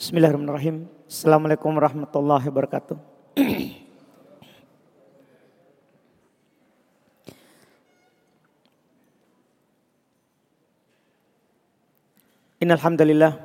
[0.00, 0.88] Bismillahirrahmanirrahim.
[1.04, 2.96] Assalamualaikum warahmatullahi wabarakatuh.
[12.64, 13.36] Innal hamdalillah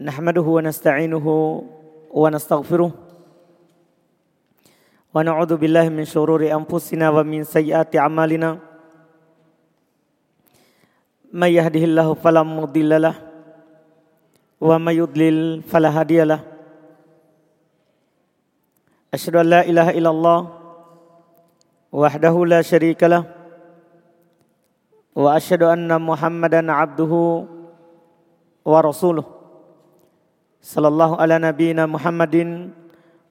[0.00, 1.32] nahmaduhu wa nasta'inuhu
[2.08, 2.96] wa nastaghfiruh wa
[5.20, 8.64] na'udzu billahi min shururi anfusina wa min sayyiati a'malina
[11.36, 12.40] may yahdihillahu fala
[14.64, 16.40] وما يضلل فلا هادي له.
[19.12, 20.40] أشهد أن لا إله إلا الله
[21.92, 23.28] وحده لا شريك له
[25.12, 27.12] وأشهد أن محمدا عبده
[28.64, 29.26] ورسوله.
[30.64, 32.36] صلى الله على نبينا محمد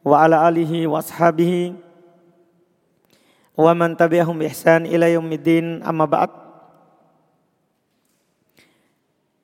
[0.06, 1.74] وعلى آله وأصحابه
[3.58, 5.82] ومن تبعهم بإحسان إلى يوم الدين.
[5.82, 6.30] أما بعد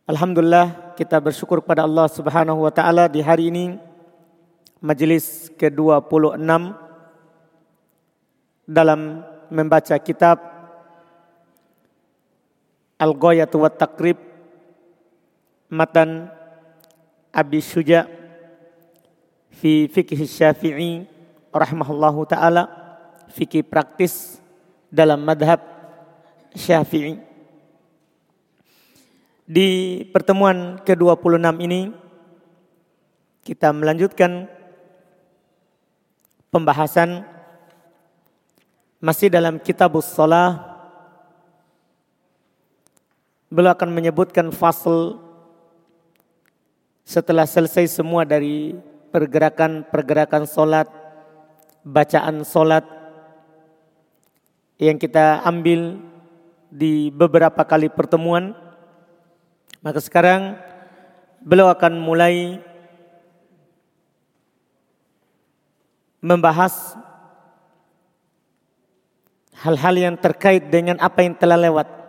[0.10, 3.78] Alhamdulillah kita bersyukur kepada Allah Subhanahu wa taala di hari ini
[4.82, 6.50] majelis ke-26
[8.66, 9.22] dalam
[9.54, 10.42] membaca kitab
[12.98, 14.18] Al-Ghayatu wa Takrib
[15.70, 16.34] Matan
[17.30, 18.10] Abi Syuja
[19.62, 21.06] Fi fikih syafi'i
[21.54, 22.66] Rahimahullahu ta'ala
[23.30, 24.42] Fikih praktis
[24.90, 25.62] dalam madhab
[26.58, 27.29] syafi'i
[29.50, 31.90] Di pertemuan ke-26 ini
[33.42, 34.46] Kita melanjutkan
[36.54, 37.26] Pembahasan
[39.02, 40.70] Masih dalam kitabus salah
[43.50, 45.18] Beliau akan menyebutkan fasal
[47.10, 48.78] setelah selesai semua dari
[49.10, 50.86] pergerakan-pergerakan solat,
[51.82, 52.86] bacaan solat
[54.78, 55.98] yang kita ambil
[56.70, 58.69] di beberapa kali pertemuan.
[59.80, 60.60] Maka sekarang
[61.40, 62.60] beliau akan mulai
[66.20, 67.00] membahas
[69.64, 72.00] hal-hal yang terkait dengan apa yang telah lewat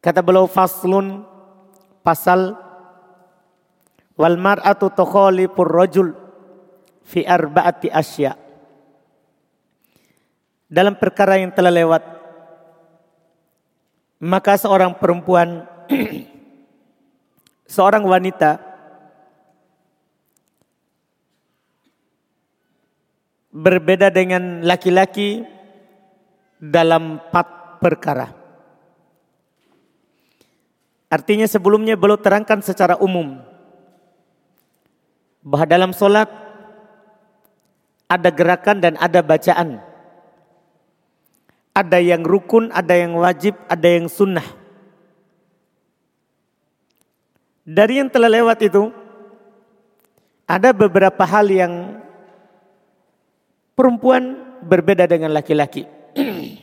[0.00, 1.28] Kata beliau faslun
[2.00, 2.56] pasal
[4.16, 6.16] wal mar'atu tukhalifur rajul
[7.04, 8.32] fi arba'ati asya.
[10.72, 12.02] Dalam perkara yang telah lewat
[14.20, 15.64] maka seorang perempuan
[17.74, 18.60] seorang wanita
[23.50, 25.42] berbeda dengan laki-laki
[26.60, 28.28] dalam empat perkara.
[31.10, 33.42] Artinya sebelumnya belum terangkan secara umum
[35.42, 36.30] bahwa dalam solat
[38.06, 39.89] ada gerakan dan ada bacaan.
[41.80, 44.44] Ada yang rukun, ada yang wajib, ada yang sunnah.
[47.64, 48.92] Dari yang telah lewat itu,
[50.44, 52.02] ada beberapa hal yang
[53.72, 55.88] perempuan berbeda dengan laki-laki.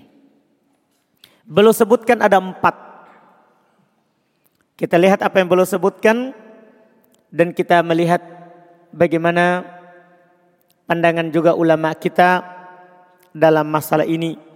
[1.58, 2.76] Belum sebutkan ada empat.
[4.78, 6.36] Kita lihat apa yang beliau sebutkan
[7.34, 8.22] dan kita melihat
[8.94, 9.66] bagaimana
[10.86, 12.46] pandangan juga ulama kita
[13.34, 14.47] dalam masalah ini.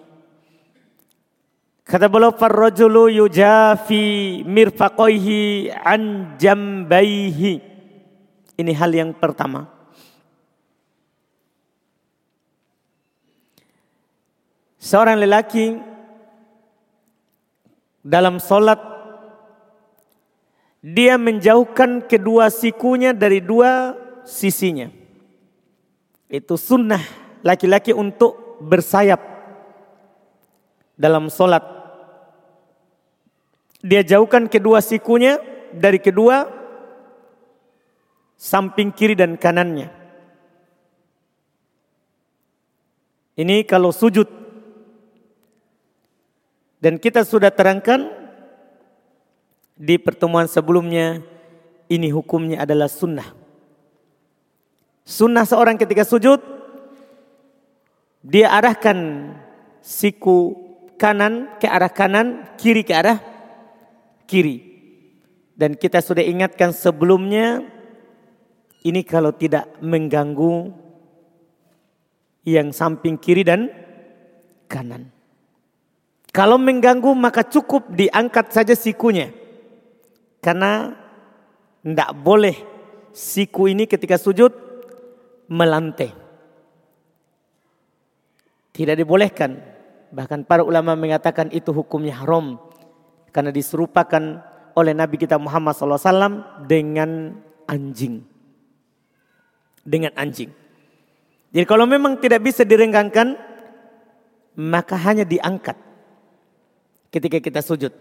[1.91, 7.59] Kata beliau farrajulu yujafi mirfaqaihi an jambaihi.
[8.55, 9.67] Ini hal yang pertama.
[14.79, 15.83] Seorang lelaki
[18.07, 18.79] dalam solat
[20.79, 24.87] dia menjauhkan kedua sikunya dari dua sisinya.
[26.31, 27.03] Itu sunnah
[27.43, 29.19] laki-laki untuk bersayap
[30.95, 31.80] dalam solat.
[33.81, 35.41] Dia jauhkan kedua sikunya
[35.73, 36.45] dari kedua
[38.37, 39.89] samping kiri dan kanannya.
[43.37, 44.41] Ini kalau sujud.
[46.81, 48.09] Dan kita sudah terangkan
[49.77, 51.21] di pertemuan sebelumnya
[51.89, 53.29] ini hukumnya adalah sunnah.
[55.05, 56.41] Sunnah seorang ketika sujud
[58.21, 59.29] dia arahkan
[59.81, 60.53] siku
[60.97, 63.30] kanan ke arah kanan, kiri ke arah
[64.31, 64.71] kiri.
[65.51, 67.67] Dan kita sudah ingatkan sebelumnya
[68.87, 70.71] ini kalau tidak mengganggu
[72.47, 73.67] yang samping kiri dan
[74.71, 75.11] kanan.
[76.31, 79.35] Kalau mengganggu maka cukup diangkat saja sikunya.
[80.39, 80.95] Karena
[81.83, 82.55] tidak boleh
[83.11, 84.55] siku ini ketika sujud
[85.51, 86.15] melantai.
[88.71, 89.59] Tidak dibolehkan.
[90.15, 92.70] Bahkan para ulama mengatakan itu hukumnya haram.
[93.31, 94.21] Karena diserupakan
[94.75, 97.35] oleh Nabi kita Muhammad SAW dengan
[97.67, 98.23] anjing.
[99.81, 100.51] Dengan anjing.
[101.51, 103.35] Jadi kalau memang tidak bisa direnggangkan,
[104.55, 105.75] maka hanya diangkat
[107.11, 107.91] ketika kita sujud.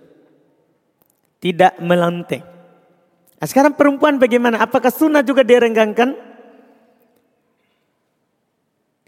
[1.41, 2.44] Tidak melantai.
[3.41, 4.61] Nah, sekarang perempuan bagaimana?
[4.61, 6.12] Apakah sunnah juga direnggangkan?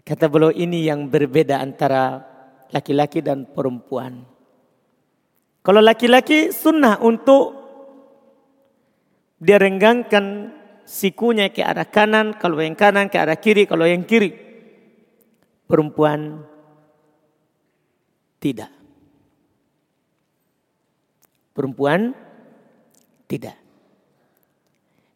[0.03, 2.19] Kata beliau ini yang berbeda antara
[2.73, 4.32] laki-laki dan perempuan.
[5.63, 7.55] Kalau laki-laki sunnah untuk
[9.39, 10.51] dia renggangkan
[10.83, 14.35] sikunya ke arah kanan, kalau yang kanan ke arah kiri, kalau yang kiri.
[15.63, 16.43] Perempuan
[18.43, 18.71] tidak.
[21.55, 22.11] Perempuan
[23.31, 23.55] tidak.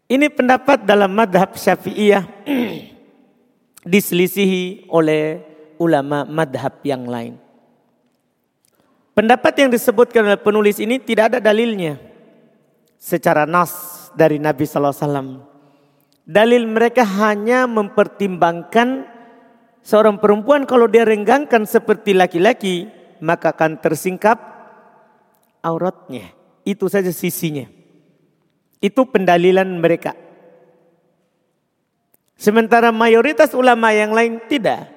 [0.08, 2.24] Ini pendapat dalam madhab syafi'iyah
[3.92, 5.44] diselisihi oleh
[5.84, 7.47] ulama madhab yang lain.
[9.18, 11.98] Pendapat yang disebutkan oleh penulis ini tidak ada dalilnya
[13.02, 13.74] secara nas
[14.14, 15.30] dari Nabi Sallallahu Alaihi Wasallam.
[16.22, 19.10] Dalil mereka hanya mempertimbangkan
[19.82, 24.38] seorang perempuan kalau dia renggangkan seperti laki-laki maka akan tersingkap
[25.66, 26.30] auratnya.
[26.62, 27.66] Itu saja sisinya.
[28.78, 30.14] Itu pendalilan mereka.
[32.38, 34.94] Sementara mayoritas ulama yang lain tidak.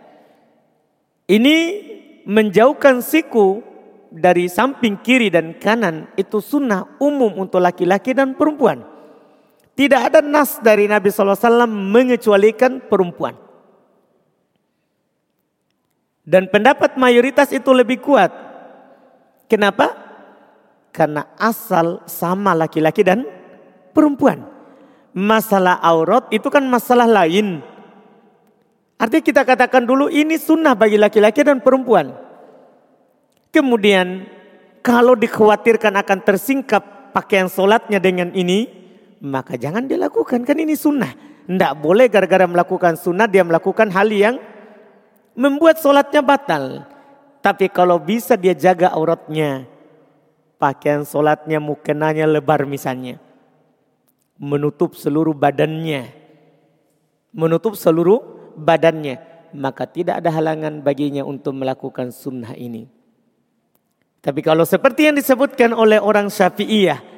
[1.24, 1.56] Ini
[2.28, 3.69] menjauhkan siku
[4.10, 8.82] dari samping kiri dan kanan itu sunnah umum untuk laki-laki dan perempuan.
[9.78, 13.38] Tidak ada nas dari Nabi SAW mengecualikan perempuan.
[16.26, 18.28] Dan pendapat mayoritas itu lebih kuat.
[19.48, 19.94] Kenapa?
[20.92, 23.24] Karena asal sama laki-laki dan
[23.96, 24.46] perempuan.
[25.10, 27.64] Masalah aurat itu kan masalah lain.
[29.00, 32.29] Artinya kita katakan dulu ini sunnah bagi laki-laki dan perempuan.
[33.50, 34.26] Kemudian
[34.80, 38.70] kalau dikhawatirkan akan tersingkap pakaian solatnya dengan ini,
[39.20, 40.46] maka jangan dilakukan.
[40.46, 41.12] Kan ini sunnah.
[41.50, 44.38] Tidak boleh gara-gara melakukan sunnah dia melakukan hal yang
[45.34, 46.86] membuat solatnya batal.
[47.42, 49.66] Tapi kalau bisa dia jaga auratnya.
[50.60, 53.16] Pakaian solatnya mukenanya lebar misalnya
[54.40, 56.08] menutup seluruh badannya.
[57.36, 58.24] Menutup seluruh
[58.56, 59.20] badannya.
[59.52, 62.88] Maka tidak ada halangan baginya untuk melakukan sunnah ini.
[64.20, 67.08] Tapi kalau seperti yang disebutkan oleh orang syafi'iyah.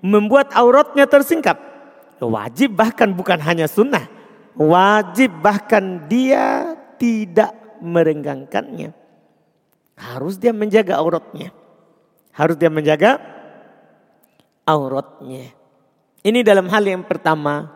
[0.00, 1.60] Membuat auratnya tersingkap.
[2.20, 4.08] Wajib bahkan bukan hanya sunnah.
[4.56, 8.92] Wajib bahkan dia tidak merenggangkannya.
[9.96, 11.52] Harus dia menjaga auratnya.
[12.32, 13.20] Harus dia menjaga
[14.68, 15.52] auratnya.
[16.20, 17.72] Ini dalam hal yang pertama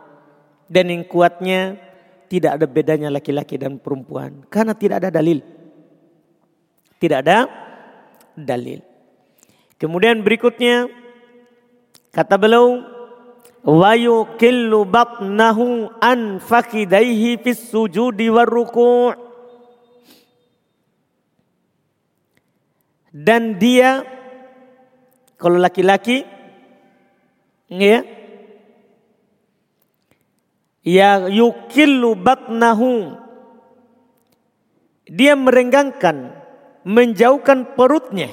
[0.69, 1.81] dan yang kuatnya
[2.29, 5.41] tidak ada bedanya laki-laki dan perempuan karena tidak ada dalil.
[7.01, 7.64] Tidak ada
[8.39, 8.83] dalil.
[9.79, 10.87] Kemudian berikutnya
[12.15, 12.83] kata beliau
[13.65, 18.29] wa yukillu batnahu an fakidaihi fis sujudi
[23.15, 24.05] dan dia
[25.41, 26.27] kalau laki-laki
[27.73, 28.05] ya
[30.85, 33.17] ya yukillu batnahu
[35.09, 36.44] dia merenggangkan
[36.85, 38.29] menjauhkan perutnya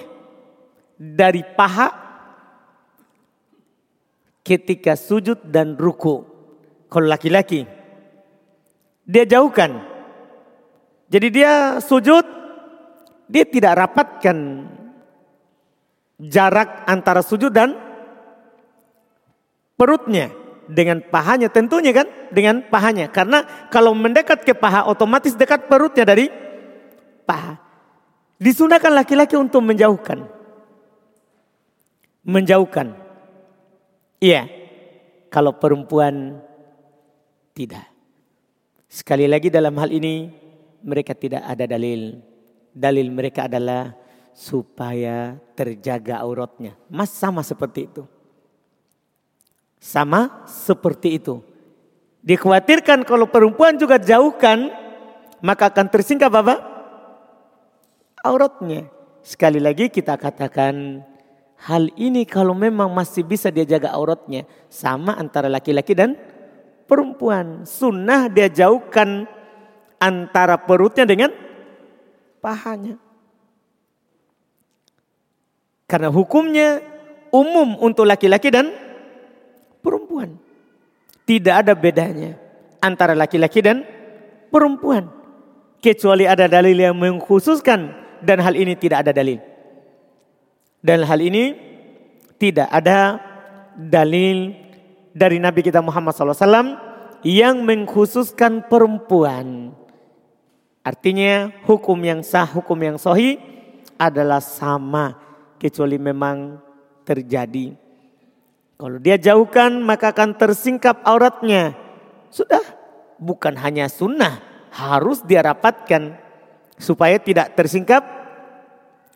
[1.00, 1.90] dari paha
[4.44, 6.28] ketika sujud dan ruku.
[6.92, 7.64] Kalau laki-laki
[9.08, 9.88] dia jauhkan.
[11.12, 12.24] Jadi dia sujud
[13.32, 14.68] dia tidak rapatkan
[16.20, 17.80] jarak antara sujud dan
[19.80, 20.36] perutnya
[20.68, 21.48] dengan pahanya.
[21.48, 23.08] Tentunya kan dengan pahanya.
[23.08, 26.28] Karena kalau mendekat ke paha otomatis dekat perutnya dari
[27.24, 27.71] paha
[28.42, 30.26] disunahkan laki-laki untuk menjauhkan.
[32.26, 32.98] Menjauhkan.
[34.18, 34.50] Iya.
[35.30, 36.42] Kalau perempuan
[37.54, 37.86] tidak.
[38.90, 40.28] Sekali lagi dalam hal ini
[40.82, 42.20] mereka tidak ada dalil.
[42.74, 43.94] Dalil mereka adalah
[44.34, 46.76] supaya terjaga auratnya.
[46.90, 48.04] Mas sama seperti itu.
[49.80, 51.40] Sama seperti itu.
[52.22, 54.70] Dikhawatirkan kalau perempuan juga jauhkan,
[55.42, 56.71] maka akan tersingkap apa?
[58.22, 58.86] Auratnya.
[59.22, 61.06] Sekali lagi kita katakan
[61.62, 64.46] hal ini kalau memang masih bisa dia jaga auratnya.
[64.70, 66.14] Sama antara laki-laki dan
[66.86, 67.66] perempuan.
[67.66, 69.26] Sunnah dia jauhkan
[69.98, 71.34] antara perutnya dengan
[72.42, 72.98] pahanya.
[75.90, 76.82] Karena hukumnya
[77.30, 78.70] umum untuk laki-laki dan
[79.82, 80.38] perempuan.
[81.26, 82.38] Tidak ada bedanya
[82.82, 83.86] antara laki-laki dan
[84.50, 85.10] perempuan.
[85.82, 89.42] Kecuali ada dalil yang mengkhususkan dan hal ini tidak ada dalil.
[90.82, 91.54] Dan hal ini
[92.42, 93.22] tidak ada
[93.78, 94.58] dalil
[95.14, 96.78] dari Nabi kita Muhammad SAW
[97.22, 99.78] yang mengkhususkan perempuan.
[100.82, 103.38] Artinya hukum yang sah, hukum yang sohi
[104.02, 105.14] adalah sama
[105.62, 106.58] kecuali memang
[107.06, 107.78] terjadi.
[108.82, 111.78] Kalau dia jauhkan maka akan tersingkap auratnya.
[112.34, 112.66] Sudah
[113.22, 114.42] bukan hanya sunnah
[114.74, 116.18] harus dia rapatkan
[116.82, 118.02] supaya tidak tersingkap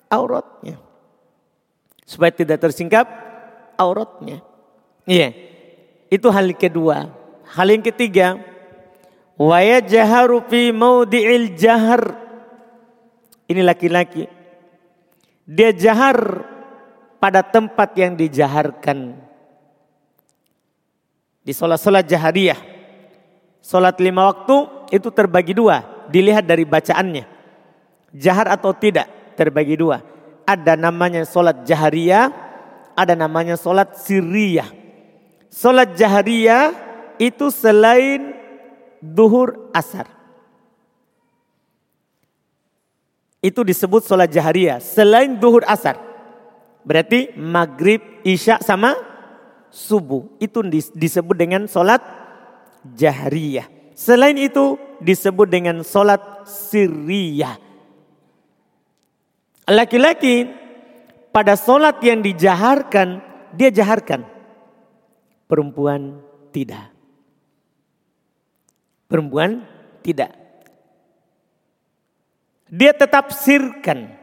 [0.05, 0.77] auratnya.
[2.05, 3.09] Supaya tidak tersingkap
[3.73, 4.45] auratnya.
[5.09, 5.33] Iya.
[6.13, 7.09] Itu hal kedua.
[7.49, 8.37] Hal yang ketiga,
[9.33, 12.13] wa yajharu fi maudi'il jahar.
[13.49, 14.29] Ini laki-laki.
[15.45, 16.45] Dia jahar
[17.17, 19.17] pada tempat yang dijaharkan.
[21.45, 22.57] Di sholat-sholat jahariyah.
[23.65, 26.09] Sholat lima waktu itu terbagi dua.
[26.09, 27.34] Dilihat dari bacaannya.
[28.15, 29.99] Jahar atau tidak terbagi dua.
[30.47, 32.31] Ada namanya sholat jahariyah.
[32.95, 34.71] Ada namanya sholat siriyah.
[35.51, 36.71] Sholat jahariyah
[37.19, 38.31] itu selain
[39.03, 40.07] duhur asar.
[43.43, 44.79] Itu disebut sholat jahariyah.
[44.79, 45.99] Selain duhur asar.
[46.87, 48.95] Berarti maghrib, isya sama
[49.69, 50.25] subuh.
[50.39, 50.63] Itu
[50.95, 51.99] disebut dengan sholat
[52.95, 53.67] jahriyah.
[53.97, 57.57] Selain itu disebut dengan sholat sirriyah.
[59.65, 60.45] Laki-laki
[61.33, 63.19] pada sholat yang dijaharkan,
[63.57, 64.21] dia jaharkan.
[65.49, 66.21] Perempuan
[66.53, 66.93] tidak.
[69.09, 69.65] Perempuan
[70.05, 70.33] tidak.
[72.69, 74.13] Dia tetap sirkan.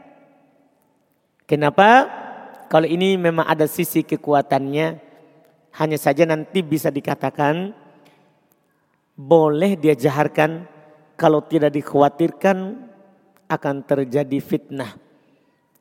[1.47, 2.07] Kenapa?
[2.71, 4.87] Kalau ini memang ada sisi kekuatannya,
[5.77, 7.75] hanya saja nanti bisa dikatakan
[9.19, 10.65] boleh dia jaharkan
[11.19, 12.89] kalau tidak dikhawatirkan
[13.51, 15.02] akan terjadi fitnah.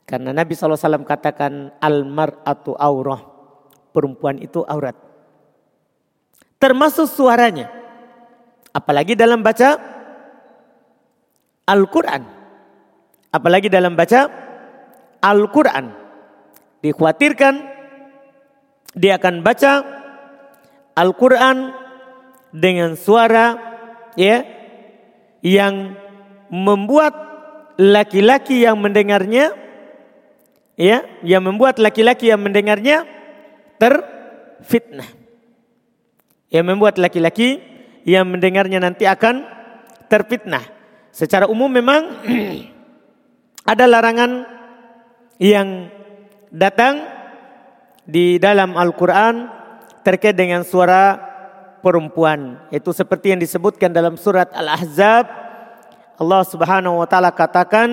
[0.06, 3.22] Karena Nabi SAW katakan almar atau aurah.
[3.92, 4.96] Perempuan itu aurat.
[6.60, 7.68] Termasuk suaranya.
[8.72, 9.76] Apalagi dalam baca
[11.68, 12.24] Al-Quran.
[13.32, 14.28] Apalagi dalam baca
[15.22, 15.86] Al-Quran.
[16.82, 17.54] Dikhawatirkan
[18.98, 19.72] dia akan baca
[20.98, 21.72] Al-Quran
[22.52, 23.56] dengan suara
[24.20, 24.44] ya
[25.40, 25.96] yang
[26.52, 27.16] membuat
[27.80, 29.56] laki-laki yang mendengarnya
[30.82, 33.06] ya yang membuat laki-laki yang mendengarnya
[33.78, 35.06] terfitnah.
[36.50, 37.62] Yang membuat laki-laki
[38.02, 39.46] yang mendengarnya nanti akan
[40.10, 40.66] terfitnah.
[41.14, 42.02] Secara umum memang
[43.72, 44.50] ada larangan
[45.38, 45.94] yang
[46.50, 47.06] datang
[48.04, 49.48] di dalam Al-Quran
[50.02, 51.16] terkait dengan suara
[51.86, 52.58] perempuan.
[52.74, 55.30] Itu seperti yang disebutkan dalam surat Al-Ahzab.
[56.18, 57.90] Allah subhanahu wa ta'ala katakan.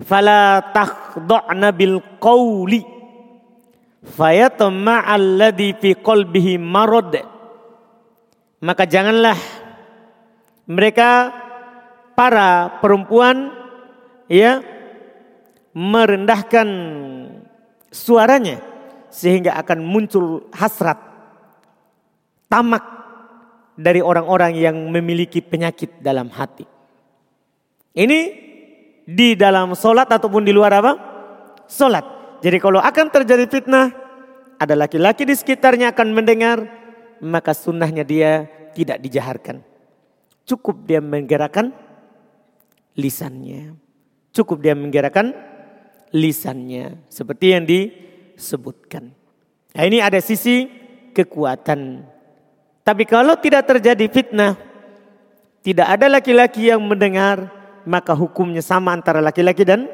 [0.00, 2.82] Fala takhda'na bil qawli.
[4.00, 7.20] Fayatama'alladhi fi qalbihi marad.
[8.60, 9.36] Maka janganlah
[10.68, 11.32] mereka
[12.16, 13.52] para perempuan
[14.28, 14.60] ya
[15.72, 16.68] merendahkan
[17.88, 18.60] suaranya
[19.10, 21.00] sehingga akan muncul hasrat
[22.50, 22.84] tamak
[23.80, 26.68] dari orang-orang yang memiliki penyakit dalam hati.
[27.96, 28.49] Ini
[29.10, 30.92] di dalam solat ataupun di luar apa?
[31.66, 32.38] Solat.
[32.40, 33.90] Jadi kalau akan terjadi fitnah,
[34.56, 36.58] ada laki-laki di sekitarnya akan mendengar,
[37.18, 39.60] maka sunnahnya dia tidak dijaharkan.
[40.46, 41.74] Cukup dia menggerakkan
[42.94, 43.74] lisannya.
[44.30, 45.34] Cukup dia menggerakkan
[46.14, 47.02] lisannya.
[47.10, 49.10] Seperti yang disebutkan.
[49.74, 50.66] Nah ini ada sisi
[51.12, 52.06] kekuatan.
[52.80, 54.56] Tapi kalau tidak terjadi fitnah,
[55.60, 59.88] tidak ada laki-laki yang mendengar, maka hukumnya sama antara laki-laki dan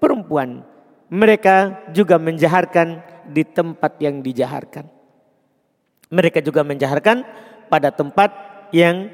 [0.00, 0.64] perempuan.
[1.10, 4.86] Mereka juga menjaharkan di tempat yang dijaharkan.
[6.10, 7.22] Mereka juga menjaharkan
[7.70, 8.30] pada tempat
[8.74, 9.10] yang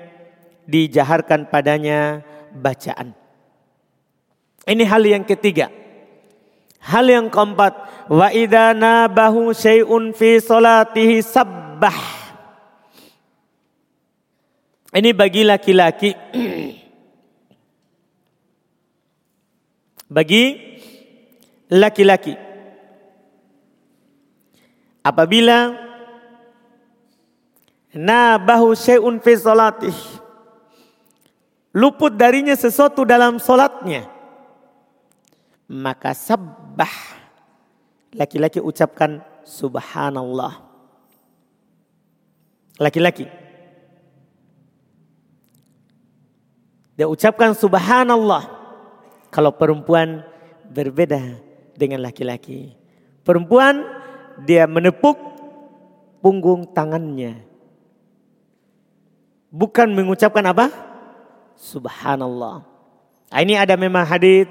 [0.65, 2.25] dijaharkan padanya
[2.57, 3.13] bacaan.
[4.67, 5.71] Ini hal yang ketiga.
[6.87, 11.99] Hal yang keempat, wa idza nabahu syai'un fi salatihi sabbah.
[14.97, 16.11] Ini bagi laki-laki.
[20.07, 20.59] bagi
[21.71, 22.35] laki-laki.
[25.07, 25.71] Apabila
[27.95, 30.19] nabahu syai'un fi salatihi
[31.79, 34.17] luput darinya sesuatu dalam solatnya
[35.71, 37.19] maka sabbah.
[38.17, 40.57] Laki-laki ucapkan subhanallah.
[42.81, 43.29] Laki-laki.
[46.97, 48.56] Dia ucapkan subhanallah
[49.37, 50.25] kalau perempuan
[50.73, 51.21] berbeda
[51.77, 52.73] dengan laki-laki
[53.21, 53.85] perempuan
[54.49, 55.17] dia menepuk
[56.23, 57.43] punggung tangannya.
[59.51, 60.69] Bukan mengucapkan apa?
[61.57, 62.63] Subhanallah.
[63.33, 64.47] Nah, ini ada memang hadis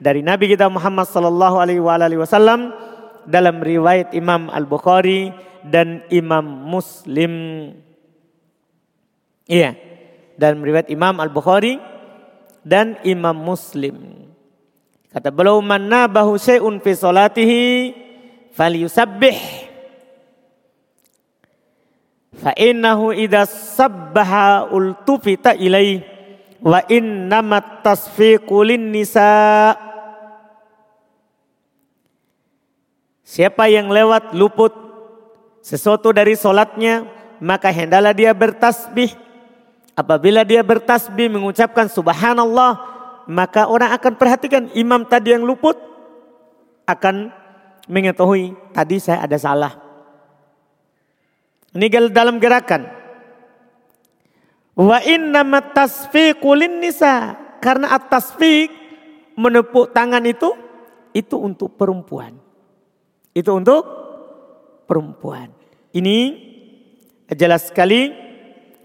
[0.00, 2.72] dari Nabi kita Muhammad sallallahu alaihi wasallam
[3.28, 5.30] dalam riwayat Imam Al-Bukhari
[5.66, 7.32] dan Imam Muslim.
[9.46, 9.78] Iya,
[10.40, 11.78] dalam riwayat Imam Al-Bukhari
[12.66, 14.25] dan Imam Muslim.
[15.16, 17.96] Kata beliau manna bahu syai'un fi salatihi
[18.52, 19.38] falyusabbih
[22.36, 26.04] fa innahu idza sabbaha ultufita ilai
[26.60, 29.72] wa innamat tasfiqu lin nisa
[33.24, 34.76] Siapa yang lewat luput
[35.64, 37.08] sesuatu dari solatnya
[37.40, 39.16] maka hendaklah dia bertasbih.
[39.96, 42.95] Apabila dia bertasbih mengucapkan subhanallah
[43.26, 45.74] maka orang akan perhatikan imam tadi yang luput
[46.86, 47.34] akan
[47.90, 49.72] mengetahui tadi saya ada salah.
[51.74, 52.88] Ini dalam gerakan.
[54.76, 55.42] Wa inna
[55.72, 58.70] tasfiqu nisa karena at-tasfiq
[59.36, 60.54] menepuk tangan itu
[61.12, 62.36] itu untuk perempuan.
[63.36, 63.82] Itu untuk
[64.88, 65.52] perempuan.
[65.92, 66.18] Ini
[67.32, 68.12] jelas sekali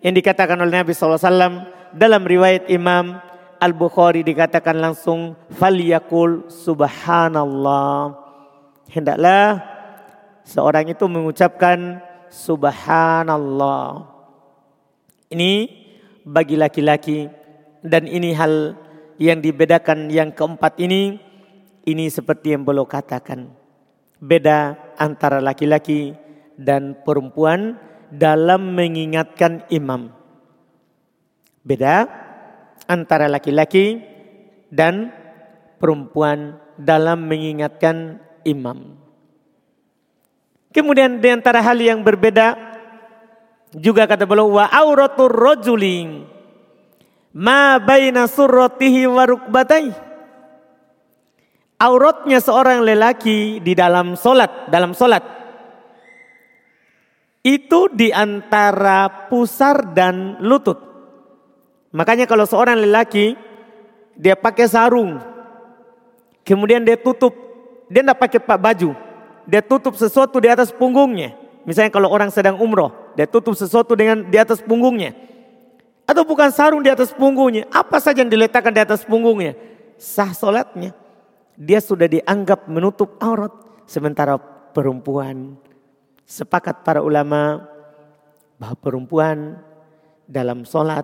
[0.01, 3.30] yang dikatakan oleh Nabi SAW dalam riwayat Imam
[3.61, 8.17] Al-Bukhari dikatakan langsung faliyakul subhanallah.
[8.89, 9.61] Hendaklah
[10.41, 12.01] seorang itu mengucapkan
[12.33, 14.09] subhanallah.
[15.29, 15.69] Ini
[16.25, 17.29] bagi laki-laki
[17.85, 18.73] dan ini hal
[19.21, 21.21] yang dibedakan yang keempat ini
[21.85, 23.61] ini seperti yang beliau katakan
[24.21, 26.13] beda antara laki-laki
[26.57, 27.77] dan perempuan
[28.13, 30.13] dalam mengingatkan imam.
[31.65, 32.05] Beda
[32.91, 34.03] antara laki-laki
[34.67, 35.15] dan
[35.79, 38.99] perempuan dalam mengingatkan imam.
[40.75, 42.59] Kemudian di antara hal yang berbeda
[43.71, 46.27] juga kata beliau wa auratur rajuli
[47.31, 50.11] ma baina surratihi wa rukbatayhi
[51.81, 55.25] auratnya seorang lelaki di dalam solat, dalam solat.
[57.41, 60.90] Itu di antara pusar dan lutut.
[61.91, 63.35] Makanya kalau seorang lelaki
[64.15, 65.19] dia pakai sarung,
[66.47, 67.35] kemudian dia tutup,
[67.91, 68.91] dia tidak pakai pak baju,
[69.47, 71.35] dia tutup sesuatu di atas punggungnya.
[71.67, 75.13] Misalnya kalau orang sedang umroh, dia tutup sesuatu dengan di atas punggungnya.
[76.07, 79.53] Atau bukan sarung di atas punggungnya, apa saja yang diletakkan di atas punggungnya,
[79.95, 80.95] sah solatnya
[81.61, 83.53] dia sudah dianggap menutup aurat.
[83.85, 84.39] Sementara
[84.71, 85.59] perempuan,
[86.23, 87.67] sepakat para ulama
[88.55, 89.59] bahwa perempuan
[90.25, 91.03] dalam sholat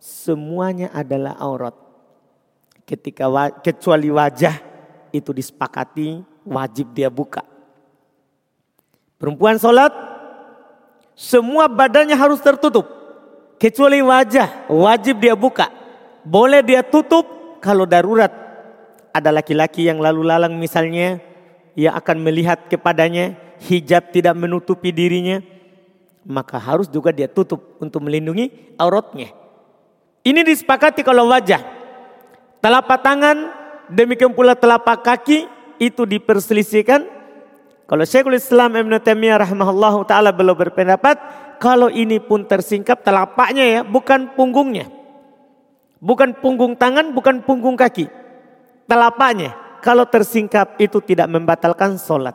[0.00, 1.74] semuanya adalah aurat.
[2.86, 3.26] Ketika
[3.62, 4.62] kecuali wajah
[5.10, 7.42] itu disepakati wajib dia buka.
[9.16, 9.90] Perempuan sholat
[11.16, 12.86] semua badannya harus tertutup.
[13.56, 15.72] Kecuali wajah wajib dia buka.
[16.22, 17.24] Boleh dia tutup
[17.64, 18.30] kalau darurat
[19.16, 21.18] ada laki-laki yang lalu lalang misalnya
[21.72, 23.32] yang akan melihat kepadanya
[23.64, 25.40] hijab tidak menutupi dirinya
[26.26, 29.32] maka harus juga dia tutup untuk melindungi auratnya.
[30.26, 31.62] Ini disepakati kalau wajah.
[32.58, 33.54] Telapak tangan
[33.86, 35.46] demikian pula telapak kaki
[35.78, 37.06] itu diperselisihkan.
[37.86, 41.14] Kalau Syekhul Islam Ibn Taimiyah rahimahullah taala belum berpendapat
[41.62, 44.90] kalau ini pun tersingkap telapaknya ya bukan punggungnya.
[46.02, 48.26] Bukan punggung tangan, bukan punggung kaki
[48.86, 52.34] telapaknya kalau tersingkap itu tidak membatalkan sholat.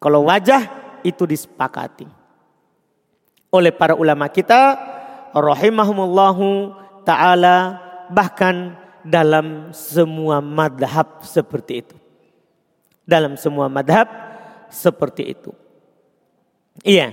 [0.00, 0.64] Kalau wajah
[1.04, 2.08] itu disepakati.
[3.52, 4.78] Oleh para ulama kita
[5.34, 6.74] rahimahumullahu
[7.06, 11.96] ta'ala bahkan dalam semua madhab seperti itu.
[13.06, 14.06] Dalam semua madhab
[14.70, 15.50] seperti itu.
[16.84, 17.12] Iya.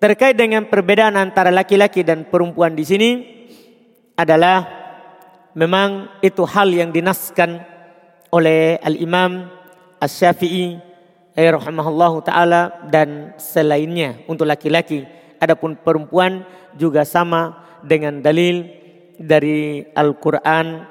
[0.00, 3.10] Terkait dengan perbedaan antara laki-laki dan perempuan di sini
[4.16, 4.64] adalah
[5.52, 7.60] memang itu hal yang dinaskan
[8.32, 9.50] oleh Al-Imam
[10.00, 10.80] Asy-Syafi'i
[11.36, 15.04] rahimahullahu taala dan selainnya untuk laki-laki.
[15.40, 16.44] Adapun perempuan
[16.76, 18.68] juga sama dengan dalil
[19.16, 20.84] dari Al-Qur'an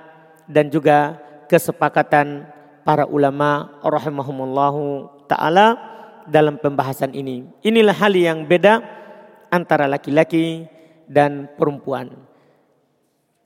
[0.49, 2.49] dan juga kesepakatan
[2.81, 5.77] para ulama rahimahumullahu taala
[6.25, 7.45] dalam pembahasan ini.
[7.61, 8.81] Inilah hal yang beda
[9.53, 10.65] antara laki-laki
[11.09, 12.13] dan perempuan.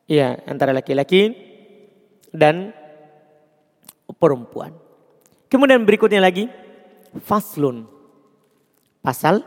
[0.07, 1.31] Ya, antara laki-laki
[2.31, 2.75] dan
[4.19, 4.75] perempuan.
[5.47, 6.51] Kemudian berikutnya lagi
[7.23, 7.87] faslun.
[8.99, 9.43] Pasal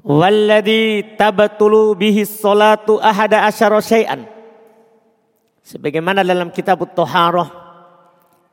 [0.00, 4.24] Walladhi tabatulu bihi salatu ahada asyara syai'an.
[5.60, 7.46] Sebagaimana dalam kitab Toharoh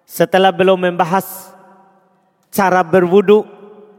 [0.03, 1.55] setelah belum membahas
[2.51, 3.47] cara berwudu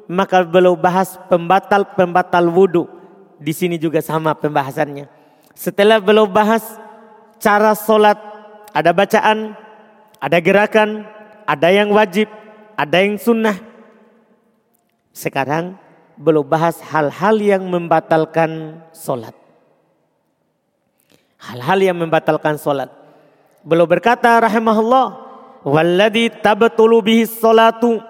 [0.08, 2.88] maka belum bahas pembatal-pembatal wudhu.
[3.38, 5.06] Di sini juga sama pembahasannya.
[5.54, 6.64] Setelah belum bahas
[7.38, 8.18] cara sholat,
[8.74, 9.54] ada bacaan,
[10.18, 11.06] ada gerakan,
[11.46, 12.26] ada yang wajib,
[12.74, 13.54] ada yang sunnah.
[15.14, 15.78] Sekarang
[16.18, 19.32] belum bahas hal-hal yang membatalkan sholat.
[21.38, 22.90] Hal-hal yang membatalkan sholat.
[23.62, 25.30] Belum berkata rahimahullah.
[25.62, 28.02] Walladhi tabtulu bihi sholatu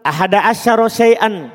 [0.00, 1.52] ahada asyara syai'an.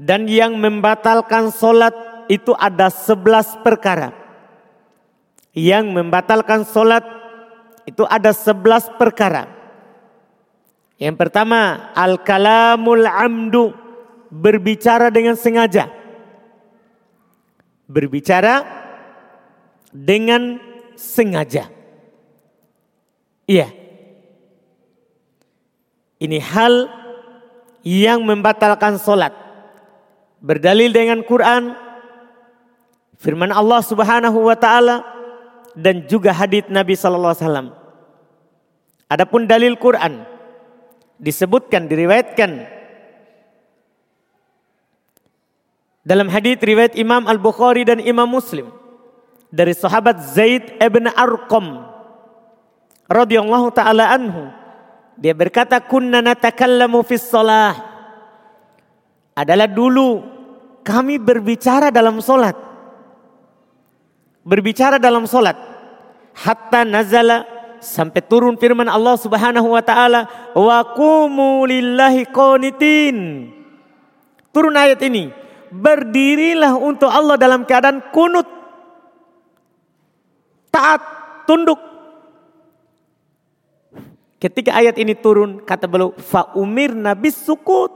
[0.00, 1.92] Dan yang membatalkan sholat
[2.32, 4.16] itu ada sebelas perkara.
[5.52, 7.04] Yang membatalkan sholat
[7.84, 9.48] itu ada sebelas perkara.
[10.96, 13.70] Yang pertama, al-kalamul amdu,
[14.28, 15.88] berbicara dengan sengaja.
[17.88, 18.64] Berbicara
[19.92, 20.60] dengan
[20.94, 21.72] sengaja.
[23.48, 23.72] Iya.
[26.18, 26.90] Ini hal
[27.86, 29.32] yang membatalkan solat.
[30.38, 31.74] Berdalil dengan Quran,
[33.18, 35.02] firman Allah Subhanahu wa taala
[35.74, 37.68] dan juga hadis Nabi sallallahu alaihi wasallam.
[39.08, 40.26] Adapun dalil Quran
[41.16, 42.77] disebutkan diriwayatkan
[46.08, 48.72] dalam hadis riwayat Imam Al-Bukhari dan Imam Muslim
[49.52, 51.84] dari sahabat Zaid ibn Arqam
[53.04, 54.48] radhiyallahu taala anhu
[55.20, 57.76] dia berkata kunna natakallamu fis shalah
[59.36, 60.24] adalah dulu
[60.80, 62.56] kami berbicara dalam solat
[64.48, 65.60] berbicara dalam solat
[66.32, 67.44] hatta nazala
[67.84, 70.24] sampai turun firman Allah Subhanahu wa taala
[70.56, 73.16] wa qumu lillahi qanitin.
[74.50, 75.30] Turun ayat ini
[75.70, 78.58] berdirilah untuk Allah dalam keadaan kunut
[80.78, 81.02] taat,
[81.48, 81.80] tunduk.
[84.38, 87.90] Ketika ayat ini turun, kata beliau, fa umir nabi sukut.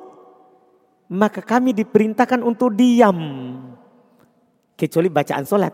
[1.12, 3.14] Maka kami diperintahkan untuk diam.
[4.74, 5.70] Kecuali bacaan solat.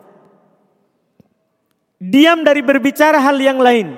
[1.97, 3.97] Diam dari berbicara hal yang lain.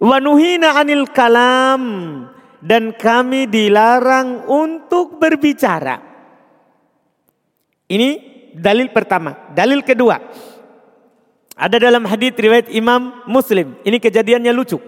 [0.00, 1.84] Wanuhina anil kalam.
[2.58, 6.11] Dan kami dilarang untuk berbicara.
[7.92, 8.08] Ini
[8.56, 9.36] dalil pertama.
[9.52, 10.16] Dalil kedua.
[11.52, 13.76] Ada dalam hadis riwayat Imam Muslim.
[13.84, 14.80] Ini kejadiannya lucu.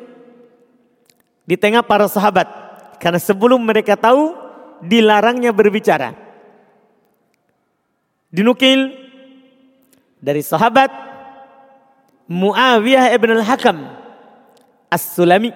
[1.45, 2.49] Di tengah para sahabat.
[2.97, 4.33] Karena sebelum mereka tahu
[4.81, 6.17] dilarangnya berbicara.
[8.33, 8.97] Dinukil
[10.25, 10.89] dari sahabat
[12.25, 13.85] Muawiyah ibn al-Hakam
[14.89, 15.53] As-Sulami.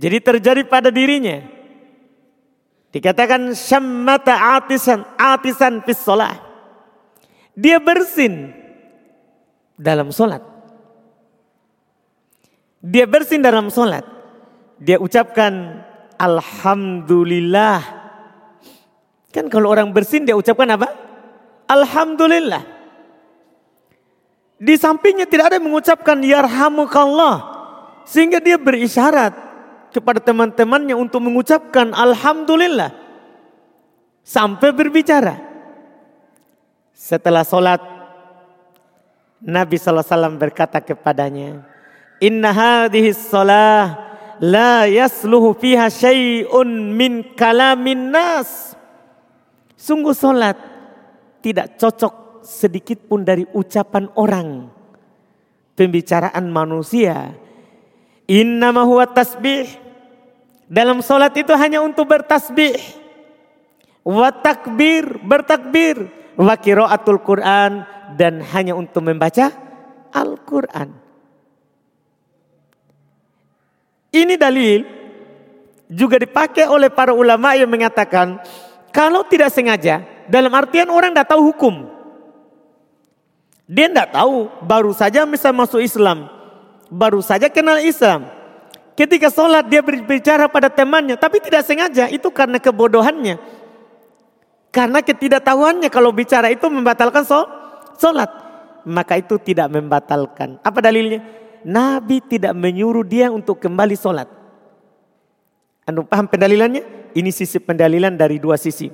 [0.00, 1.57] Jadi terjadi pada dirinya.
[2.98, 6.48] Dikatakan syammata atisan atisan fis salah
[7.58, 8.54] dia bersin
[9.74, 10.38] dalam sholat.
[12.78, 14.06] Dia bersin dalam sholat.
[14.78, 15.82] Dia ucapkan
[16.14, 17.82] Alhamdulillah.
[19.34, 20.86] Kan kalau orang bersin dia ucapkan apa?
[21.66, 22.62] Alhamdulillah.
[24.62, 27.58] Di sampingnya tidak ada yang mengucapkan Yarhamukallah.
[28.06, 29.34] Sehingga dia berisyarat
[29.90, 32.92] kepada teman-temannya untuk mengucapkan Alhamdulillah.
[34.24, 35.40] Sampai berbicara.
[36.92, 37.80] Setelah sholat,
[39.40, 41.64] Nabi SAW berkata kepadanya,
[42.18, 43.96] Inna hadhihi sholah
[44.42, 48.74] la yasluhu fiha syai'un min kalamin nas.
[49.78, 50.58] Sungguh sholat
[51.38, 54.66] tidak cocok sedikit pun dari ucapan orang.
[55.78, 57.30] Pembicaraan manusia.
[58.28, 59.66] Inna huwa tasbih.
[60.68, 62.76] Dalam sholat itu hanya untuk bertasbih.
[64.04, 67.88] Wa takbir, bertakbir wa qiraatul Quran
[68.20, 69.48] dan hanya untuk membaca
[70.12, 70.92] Al-Quran.
[74.12, 74.80] Ini dalil
[75.88, 78.40] juga dipakai oleh para ulama yang mengatakan
[78.92, 81.74] kalau tidak sengaja dalam artian orang tidak tahu hukum.
[83.68, 86.37] Dia tidak tahu, baru saja bisa masuk Islam.
[86.88, 88.28] Baru saja kenal Islam.
[88.96, 93.38] Ketika sholat dia berbicara pada temannya, tapi tidak sengaja, itu karena kebodohannya
[94.68, 97.24] karena ketidaktahuannya kalau bicara itu membatalkan
[97.96, 98.30] sholat.
[98.88, 100.62] Maka itu tidak membatalkan.
[100.64, 101.20] Apa dalilnya?
[101.66, 104.30] Nabi tidak menyuruh dia untuk kembali sholat.
[105.84, 107.12] Anda paham pendalilannya?
[107.16, 108.88] Ini sisi pendalilan dari dua sisi.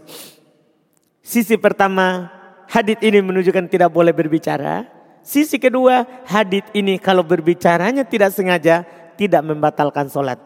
[1.20, 2.30] Sisi pertama,
[2.70, 4.86] hadit ini menunjukkan tidak boleh berbicara.
[5.24, 8.84] Sisi kedua, hadit ini kalau berbicaranya tidak sengaja,
[9.16, 10.36] tidak membatalkan sholat.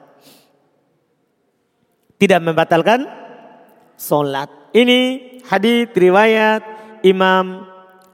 [2.14, 3.02] Tidak membatalkan
[3.98, 4.46] sholat.
[4.70, 4.98] Ini
[5.50, 6.62] hadis riwayat
[7.02, 7.66] Imam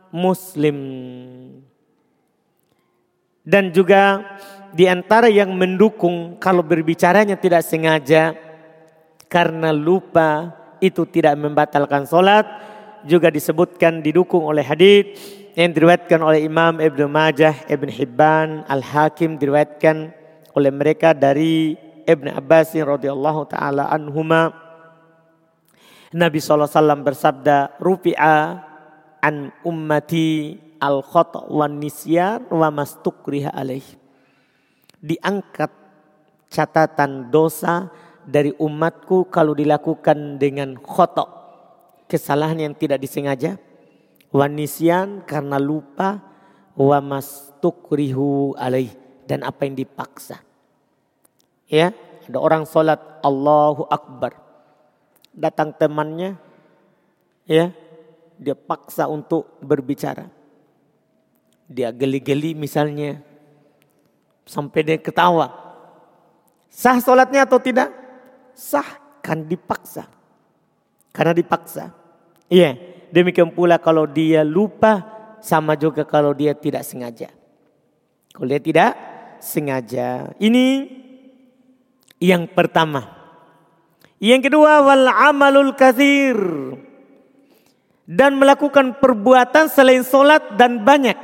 [0.08, 0.78] Muslim.
[3.44, 4.24] Dan juga
[4.72, 8.32] di antara yang mendukung kalau berbicaranya tidak sengaja
[9.28, 10.48] karena lupa
[10.80, 12.48] itu tidak membatalkan solat
[13.04, 20.10] juga disebutkan didukung oleh hadis yang diriwayatkan oleh Imam Ibnu Majah, Ibn Hibban, Al-Hakim diriwayatkan
[20.50, 24.50] oleh mereka dari Ibn Abbas radhiyallahu taala anhuma.
[26.14, 26.66] Nabi SAW
[27.02, 28.62] bersabda rupi'a
[29.22, 33.86] an ummati al khata wa nisyan wa mastukriha alaih.
[34.98, 35.70] Diangkat
[36.50, 37.90] catatan dosa
[38.26, 41.30] dari umatku kalau dilakukan dengan khotok
[42.10, 43.58] kesalahan yang tidak disengaja
[44.34, 46.18] wanisian karena lupa
[46.74, 48.90] wa mastukrihu alaih
[49.30, 50.42] dan apa yang dipaksa.
[51.70, 51.94] Ya,
[52.26, 54.34] ada orang sholat Allahu Akbar.
[55.30, 56.34] Datang temannya,
[57.46, 57.70] ya,
[58.38, 60.26] dia paksa untuk berbicara.
[61.70, 63.22] Dia geli-geli misalnya,
[64.44, 65.50] sampai dia ketawa.
[66.68, 67.90] Sah sholatnya atau tidak?
[68.54, 68.86] Sah,
[69.22, 70.06] kan dipaksa.
[71.14, 71.90] Karena dipaksa.
[72.50, 75.06] Iya, Demikian pula kalau dia lupa
[75.38, 77.30] sama juga kalau dia tidak sengaja.
[78.34, 78.90] Kalau dia tidak
[79.38, 80.34] sengaja.
[80.42, 80.90] Ini
[82.18, 83.06] yang pertama.
[84.18, 86.34] Yang kedua wal amalul kathir.
[88.02, 91.16] Dan melakukan perbuatan selain solat dan banyak.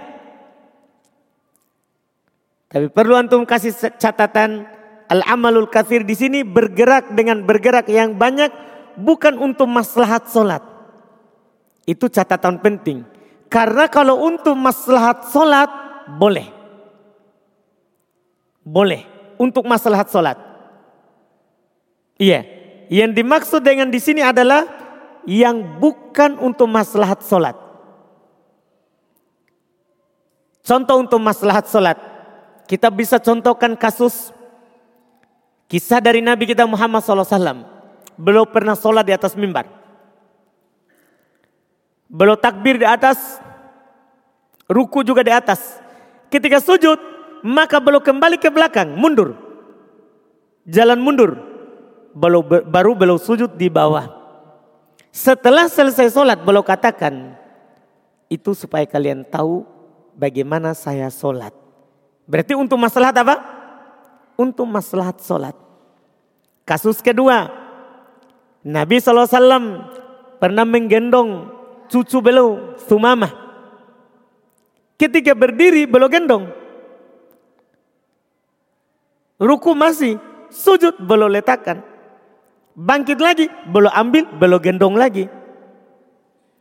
[2.70, 4.62] Tapi perlu antum kasih catatan
[5.10, 8.54] al amalul kathir di sini bergerak dengan bergerak yang banyak
[8.94, 10.69] bukan untuk maslahat solat.
[11.90, 13.02] Itu catatan penting.
[13.50, 15.66] Karena kalau untuk maslahat solat
[16.06, 16.46] boleh.
[18.62, 19.02] Boleh
[19.42, 20.38] untuk maslahat solat.
[22.14, 22.46] Iya.
[22.86, 24.70] Yang dimaksud dengan di sini adalah
[25.26, 27.58] yang bukan untuk maslahat solat.
[30.62, 31.98] Contoh untuk maslahat solat.
[32.70, 34.30] Kita bisa contohkan kasus
[35.66, 37.66] kisah dari Nabi kita Muhammad SAW.
[38.14, 39.66] Belum pernah solat di atas mimbar.
[42.10, 43.38] Belum takbir di atas,
[44.66, 45.78] ruku juga di atas.
[46.26, 46.98] Ketika sujud,
[47.46, 49.38] maka belum kembali ke belakang, mundur.
[50.66, 51.38] Jalan mundur.
[52.10, 54.10] Baru, baru belum sujud di bawah.
[55.14, 57.38] Setelah selesai sholat, belum katakan,
[58.26, 59.62] itu supaya kalian tahu
[60.18, 61.54] bagaimana saya sholat.
[62.26, 63.36] Berarti untuk masalah apa?
[64.34, 65.54] Untuk masalah sholat.
[66.66, 67.50] Kasus kedua,
[68.62, 69.26] Nabi SAW
[70.38, 71.59] pernah menggendong
[71.90, 73.28] cucu beliau Sumama.
[74.94, 76.44] Ketika berdiri beliau gendong.
[79.40, 80.20] Ruku masih,
[80.52, 81.82] sujud beliau letakkan.
[82.76, 85.26] Bangkit lagi, beliau ambil, beliau gendong lagi.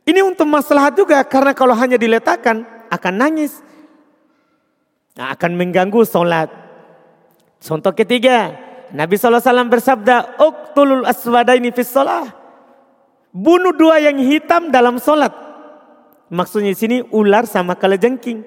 [0.08, 3.62] Ini untuk masalah juga karena kalau hanya diletakkan akan nangis.
[5.20, 6.48] Nah, akan mengganggu sholat.
[7.60, 8.56] Contoh ketiga,
[8.96, 12.38] Nabi SAW bersabda, Uktulul aswadaini fis sholat.
[13.30, 15.30] Bunuh dua yang hitam dalam sholat.
[16.30, 18.42] Maksudnya sini ular sama kalajengking.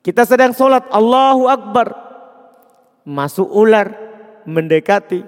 [0.00, 1.88] Kita sedang sholat Allahu Akbar.
[3.06, 3.90] Masuk ular
[4.46, 5.22] mendekati.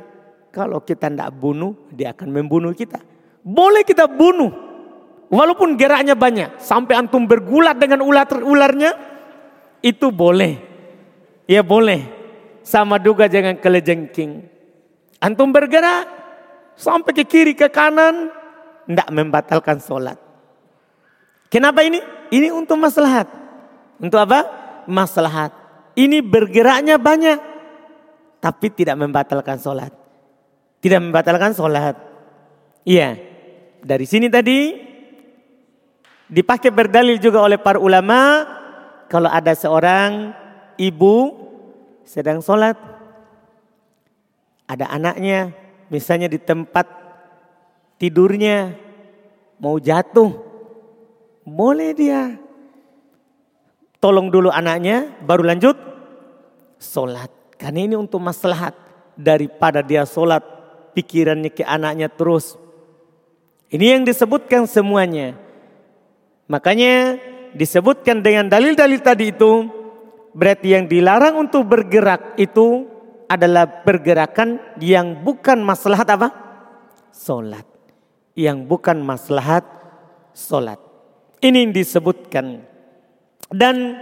[0.53, 3.01] Kalau kita tidak bunuh dia akan membunuh kita.
[3.43, 4.51] Boleh kita bunuh.
[5.33, 6.61] Walaupun geraknya banyak.
[6.63, 8.93] Sampai antum bergulat dengan ular-ularnya.
[9.83, 10.59] Itu boleh.
[11.51, 12.07] Ya boleh.
[12.63, 14.47] Sama juga jangan kelejengking.
[15.19, 16.22] Antum bergerak
[16.77, 18.33] Sampai ke kiri ke kanan.
[18.89, 20.19] Tidak membatalkan sholat.
[21.53, 22.01] Kenapa ini?
[22.33, 23.29] Ini untuk maslahat.
[24.01, 24.49] Untuk apa?
[24.89, 25.53] Maslahat.
[25.93, 27.39] Ini bergeraknya banyak.
[28.43, 29.93] Tapi tidak membatalkan sholat.
[30.83, 31.95] Tidak membatalkan sholat.
[32.83, 33.21] Iya.
[33.85, 34.75] Dari sini tadi
[36.27, 38.49] dipakai berdalil juga oleh para ulama.
[39.07, 40.35] Kalau ada seorang
[40.81, 41.37] ibu
[42.03, 42.75] sedang sholat.
[44.67, 45.62] Ada anaknya
[45.93, 46.89] misalnya di tempat
[48.01, 48.73] tidurnya
[49.61, 50.33] mau jatuh,
[51.45, 52.41] boleh dia
[54.03, 55.77] tolong dulu anaknya, baru lanjut
[56.81, 57.31] sholat.
[57.55, 58.75] Karena ini untuk maslahat
[59.15, 60.43] daripada dia sholat
[60.99, 62.59] pikirannya ke anaknya terus.
[63.71, 65.39] Ini yang disebutkan semuanya.
[66.51, 67.17] Makanya
[67.55, 69.71] disebutkan dengan dalil-dalil tadi itu
[70.35, 72.92] berarti yang dilarang untuk bergerak itu
[73.33, 76.29] adalah pergerakan yang bukan maslahat apa?
[77.17, 77.65] Solat.
[78.37, 79.65] Yang bukan maslahat
[80.37, 80.77] solat.
[81.41, 82.61] Ini yang disebutkan.
[83.49, 83.97] Dan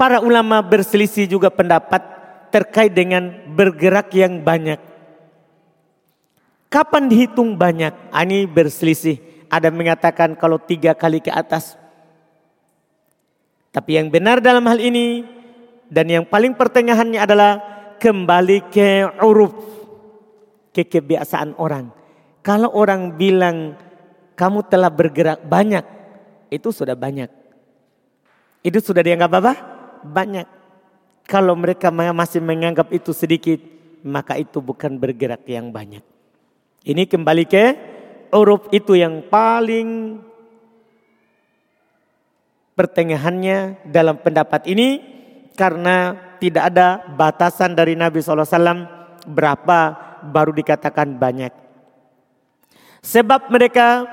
[0.00, 2.00] para ulama berselisih juga pendapat
[2.48, 4.80] terkait dengan bergerak yang banyak.
[6.72, 7.92] Kapan dihitung banyak?
[8.08, 9.20] Ah, ini berselisih.
[9.52, 11.76] Ada mengatakan kalau tiga kali ke atas.
[13.70, 15.36] Tapi yang benar dalam hal ini
[15.86, 19.54] Dan yang paling pertengahannya adalah kembali ke uruf.
[20.72, 21.88] Ke kebiasaan orang.
[22.44, 23.74] Kalau orang bilang
[24.36, 25.84] kamu telah bergerak banyak.
[26.52, 27.32] Itu sudah banyak.
[28.60, 29.52] Itu sudah dianggap apa?
[30.04, 30.46] Banyak.
[31.26, 33.58] Kalau mereka masih menganggap itu sedikit.
[34.06, 36.04] Maka itu bukan bergerak yang banyak.
[36.86, 37.64] Ini kembali ke
[38.30, 40.20] uruf itu yang paling
[42.76, 45.00] pertengahannya dalam pendapat ini
[45.56, 48.86] karena tidak ada batasan dari Nabi SAW
[49.26, 49.78] berapa
[50.26, 51.52] baru dikatakan banyak.
[53.06, 54.06] Sebab mereka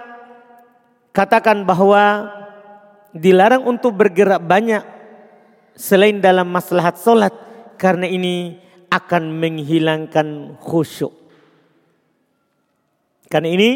[1.13, 2.29] katakan bahwa
[3.13, 4.81] dilarang untuk bergerak banyak
[5.73, 7.33] selain dalam maslahat solat
[7.77, 8.57] karena ini
[8.93, 11.13] akan menghilangkan khusyuk.
[13.29, 13.69] Karena ini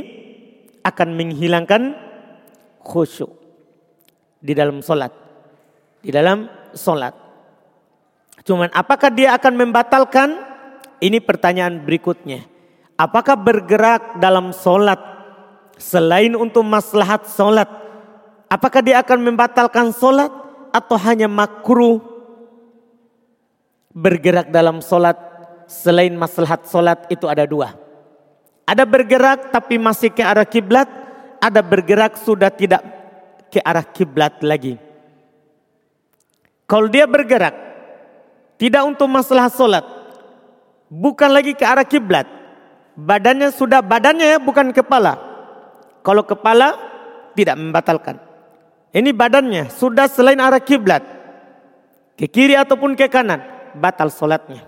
[0.86, 1.81] akan menghilangkan
[2.86, 3.33] khusyuk
[4.38, 5.10] di dalam solat.
[6.05, 6.45] Di dalam
[6.77, 7.27] solat.
[8.47, 10.39] Cuman apakah dia akan membatalkan?
[11.03, 12.47] Ini pertanyaan berikutnya.
[12.95, 14.97] Apakah bergerak dalam solat
[15.75, 17.67] selain untuk maslahat solat?
[18.47, 20.31] Apakah dia akan membatalkan solat
[20.71, 21.99] atau hanya makruh
[23.91, 25.19] bergerak dalam solat
[25.67, 27.75] selain maslahat solat itu ada dua.
[28.63, 30.88] Ada bergerak tapi masih ke arah kiblat,
[31.43, 32.79] ada bergerak sudah tidak
[33.51, 34.79] ke arah kiblat lagi.
[36.63, 37.66] Kalau dia bergerak
[38.58, 39.86] tidak untuk masalah solat,
[40.89, 42.26] bukan lagi ke arah kiblat,
[42.98, 45.22] badannya sudah badannya ya bukan kepala.
[46.02, 46.74] Kalau kepala
[47.38, 48.17] tidak membatalkan.
[48.89, 51.06] Ini badannya sudah selain arah kiblat,
[52.17, 53.46] ke kiri ataupun ke kanan,
[53.78, 54.65] batal solatnya.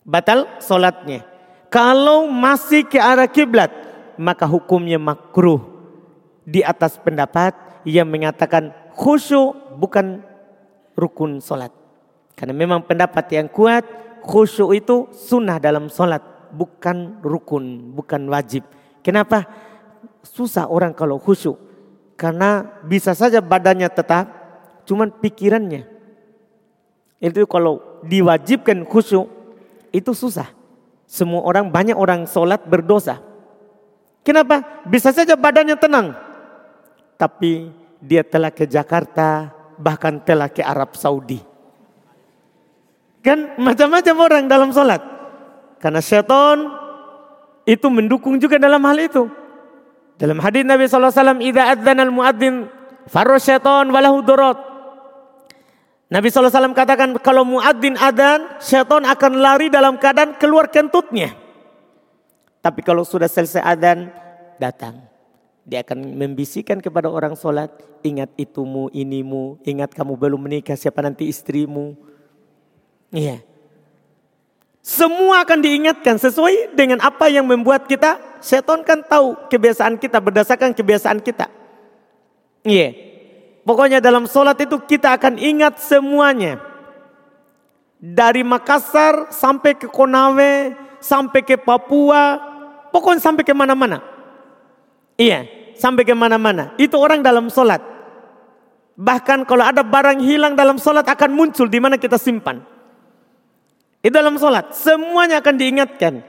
[0.00, 1.20] Batal solatnya.
[1.68, 3.68] Kalau masih ke arah kiblat,
[4.16, 5.60] maka hukumnya makruh
[6.48, 7.52] di atas pendapat
[7.84, 10.24] yang mengatakan khusyuk bukan
[10.96, 11.83] rukun solat.
[12.34, 13.86] Karena memang pendapat yang kuat
[14.26, 16.22] khusyuk itu sunnah dalam solat.
[16.54, 18.62] Bukan rukun, bukan wajib.
[19.02, 19.46] Kenapa?
[20.22, 21.58] Susah orang kalau khusyuk.
[22.14, 24.30] Karena bisa saja badannya tetap,
[24.86, 25.86] cuman pikirannya.
[27.18, 29.26] Itu kalau diwajibkan khusyuk,
[29.90, 30.50] itu susah.
[31.10, 33.18] Semua orang, banyak orang solat berdosa.
[34.24, 34.82] Kenapa?
[34.88, 36.16] Bisa saja badannya tenang,
[37.20, 37.68] tapi
[38.00, 41.53] dia telah ke Jakarta, bahkan telah ke Arab Saudi.
[43.24, 45.00] Kan macam-macam orang dalam sholat.
[45.80, 46.68] Karena syaitan
[47.64, 49.24] itu mendukung juga dalam hal itu.
[50.20, 52.68] Dalam hadis Nabi SAW, Ida adzan al-muadzin
[53.08, 54.60] faros syaitan walahu dorot.
[56.12, 61.32] Nabi SAW katakan kalau muadzin adan, syaitan akan lari dalam keadaan keluar kentutnya.
[62.60, 64.12] Tapi kalau sudah selesai adan,
[64.60, 65.00] datang.
[65.64, 67.72] Dia akan membisikkan kepada orang sholat,
[68.04, 71.96] ingat itumu, inimu, ingat kamu belum menikah, siapa nanti istrimu.
[73.14, 73.38] Iya.
[74.84, 80.74] Semua akan diingatkan sesuai dengan apa yang membuat kita, seton kan tahu kebiasaan kita berdasarkan
[80.74, 81.48] kebiasaan kita.
[82.66, 82.92] Iya.
[83.64, 86.60] Pokoknya dalam sholat itu kita akan ingat semuanya.
[87.96, 92.36] Dari Makassar sampai ke Konawe, sampai ke Papua,
[92.92, 94.04] pokoknya sampai ke mana-mana.
[95.16, 95.48] Iya,
[95.80, 96.76] sampai ke mana-mana.
[96.76, 97.80] Itu orang dalam sholat.
[99.00, 102.74] Bahkan kalau ada barang hilang dalam sholat akan muncul di mana kita simpan.
[104.04, 104.76] Itu dalam sholat.
[104.76, 106.20] Semuanya akan diingatkan.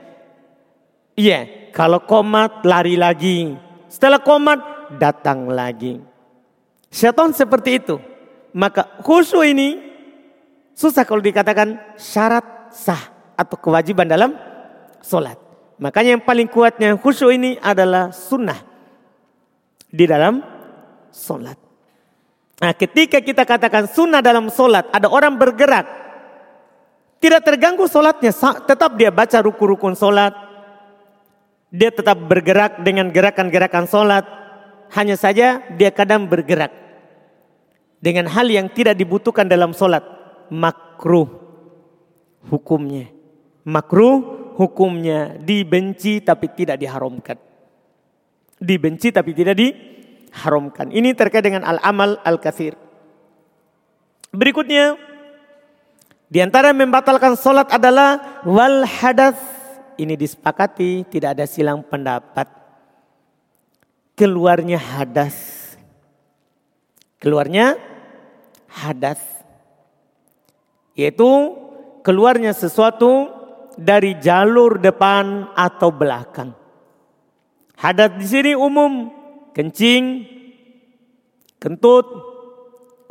[1.20, 3.52] Iya, kalau komat lari lagi.
[3.92, 4.60] Setelah komat
[4.96, 6.00] datang lagi.
[6.88, 8.00] Syaitan seperti itu.
[8.56, 9.76] Maka khusyuk ini
[10.72, 14.32] susah kalau dikatakan syarat sah atau kewajiban dalam
[15.04, 15.36] sholat.
[15.76, 18.64] Makanya yang paling kuatnya khusyuk ini adalah sunnah
[19.92, 20.40] di dalam
[21.12, 21.56] solat.
[22.60, 26.05] Nah ketika kita katakan sunnah dalam solat, ada orang bergerak.
[27.20, 28.30] Tidak terganggu solatnya,
[28.68, 30.36] tetap dia baca ruku-rukun solat.
[31.74, 34.24] Dia tetap bergerak dengan gerakan-gerakan solat.
[34.94, 36.72] Hanya saja dia kadang bergerak.
[37.98, 40.06] Dengan hal yang tidak dibutuhkan dalam solat.
[40.54, 41.26] Makruh
[42.46, 43.10] hukumnya.
[43.66, 47.42] Makruh hukumnya dibenci tapi tidak diharamkan
[48.60, 50.92] dibenci tapi tidak diharamkan.
[50.92, 52.76] Ini terkait dengan al-amal al-kathir.
[54.36, 55.00] Berikutnya,
[56.26, 59.38] di antara membatalkan solat adalah wal hadas.
[59.96, 62.50] Ini disepakati, tidak ada silang pendapat.
[64.18, 65.36] Keluarnya hadas.
[67.22, 67.80] Keluarnya
[68.68, 69.22] hadas.
[70.98, 71.30] Yaitu
[72.04, 73.32] keluarnya sesuatu
[73.80, 76.52] dari jalur depan atau belakang.
[77.76, 79.12] Hadat di sini umum,
[79.52, 80.24] kencing,
[81.60, 82.08] kentut,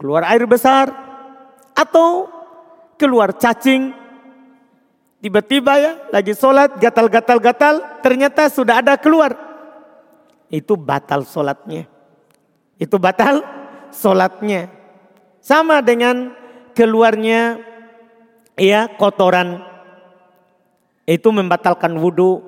[0.00, 0.88] keluar air besar,
[1.76, 2.33] atau
[3.04, 3.92] keluar cacing.
[5.20, 9.36] Tiba-tiba ya lagi sholat gatal-gatal-gatal ternyata sudah ada keluar.
[10.48, 11.84] Itu batal sholatnya.
[12.80, 13.44] Itu batal
[13.92, 14.72] sholatnya.
[15.44, 16.32] Sama dengan
[16.72, 17.60] keluarnya
[18.56, 19.60] ya kotoran.
[21.04, 22.40] Itu membatalkan wudhu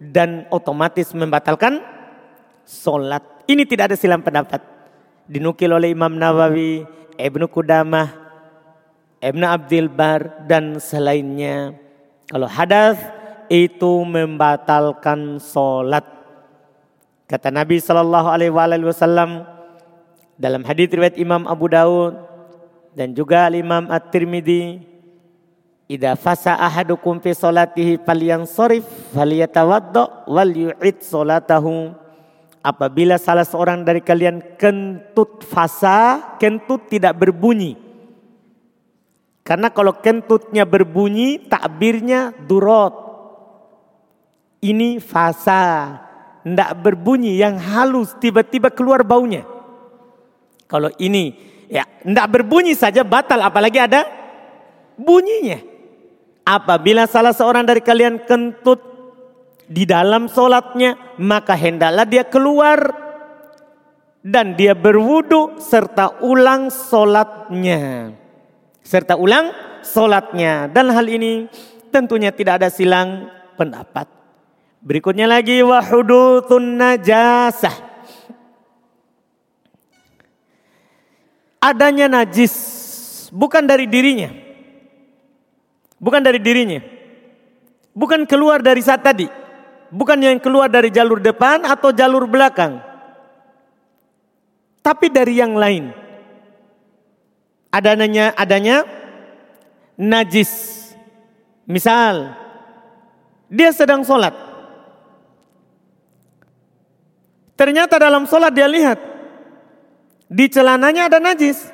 [0.00, 1.84] dan otomatis membatalkan
[2.64, 3.20] sholat.
[3.48, 4.60] Ini tidak ada silam pendapat.
[5.28, 6.84] Dinukil oleh Imam Nawawi,
[7.20, 8.17] Ibnu Qudamah,
[9.18, 11.74] Ibnu Abdul Bar dan selainnya.
[12.30, 12.98] Kalau hadas
[13.50, 16.04] itu membatalkan sholat.
[17.26, 18.54] Kata Nabi Shallallahu Alaihi
[18.86, 19.44] Wasallam
[20.38, 22.14] dalam hadis riwayat Imam Abu Daud
[22.94, 24.88] dan juga Imam At-Tirmidzi
[25.88, 28.84] Ida fasa ahadukum fi salatihi falyansorif
[29.16, 31.96] falyatawaddo wal yu'id salatahu.
[32.60, 37.87] Apabila salah seorang dari kalian kentut fasa, kentut tidak berbunyi.
[39.48, 42.92] Karena kalau kentutnya berbunyi, takbirnya durot.
[44.60, 45.96] Ini fasa,
[46.44, 49.48] tidak berbunyi yang halus, tiba-tiba keluar baunya.
[50.68, 51.32] Kalau ini
[51.72, 54.04] ya tidak berbunyi saja batal, apalagi ada
[55.00, 55.64] bunyinya.
[56.44, 58.84] Apabila salah seorang dari kalian kentut
[59.64, 62.84] di dalam solatnya, maka hendaklah dia keluar
[64.20, 68.12] dan dia berwudu serta ulang solatnya.
[68.88, 69.52] Serta ulang
[69.84, 70.72] solatnya.
[70.72, 71.44] Dan hal ini
[71.92, 73.28] tentunya tidak ada silang
[73.60, 74.08] pendapat.
[74.80, 77.76] Berikutnya lagi wahudutun najasah.
[81.60, 82.54] Adanya najis
[83.34, 84.48] bukan dari dirinya
[85.98, 86.78] Bukan dari dirinya.
[87.92, 89.26] Bukan keluar dari saat tadi.
[89.90, 92.78] Bukan yang keluar dari jalur depan atau jalur belakang.
[94.78, 95.90] Tapi dari yang lain.
[97.68, 98.86] Adanya adanya
[99.98, 100.76] najis.
[101.68, 102.32] Misal
[103.48, 104.32] dia sedang sholat.
[107.58, 108.98] Ternyata dalam sholat dia lihat
[110.30, 111.68] di celananya ada najis.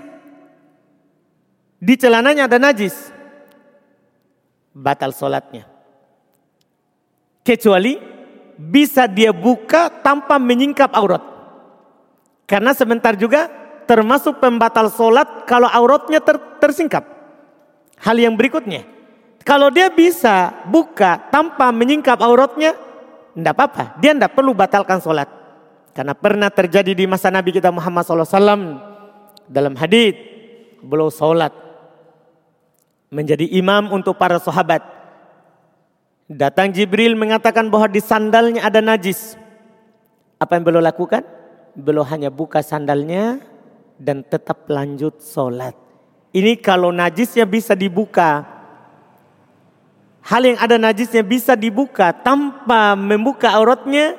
[1.85, 3.15] Di celananya ada najis
[4.75, 5.71] batal solatnya.
[7.47, 8.01] Kecuali
[8.59, 11.23] bisa dia buka tanpa menyingkap aurat.
[12.51, 13.49] Karena sebentar juga
[13.85, 17.05] termasuk pembatal solat kalau auratnya ter tersingkap.
[18.01, 18.85] Hal yang berikutnya,
[19.45, 22.73] kalau dia bisa buka tanpa menyingkap auratnya,
[23.37, 23.85] tidak apa-apa.
[24.01, 25.29] Dia tidak perlu batalkan solat.
[25.95, 28.83] Karena pernah terjadi di masa Nabi kita Muhammad SAW
[29.47, 30.19] dalam hadis
[30.83, 31.55] beliau solat
[33.15, 34.83] menjadi imam untuk para sahabat.
[36.27, 39.39] Datang Jibril mengatakan bahwa di sandalnya ada najis.
[40.41, 41.23] Apa yang beliau lakukan?
[41.79, 43.39] Beliau hanya buka sandalnya
[43.97, 45.75] dan tetap lanjut sholat.
[46.35, 48.43] Ini kalau najisnya bisa dibuka.
[50.25, 54.17] Hal yang ada najisnya bisa dibuka tanpa membuka auratnya,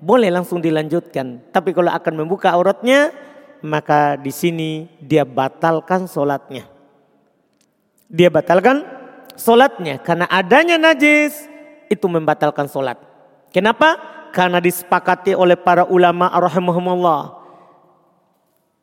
[0.00, 1.44] boleh langsung dilanjutkan.
[1.52, 3.12] Tapi kalau akan membuka auratnya,
[3.60, 6.76] maka di sini dia batalkan sholatnya
[8.10, 8.86] dia batalkan
[9.34, 9.98] solatnya.
[10.00, 11.46] Karena adanya najis
[11.90, 12.98] itu membatalkan solat.
[13.50, 13.98] Kenapa?
[14.34, 17.45] Karena disepakati oleh para ulama rahimahumullah.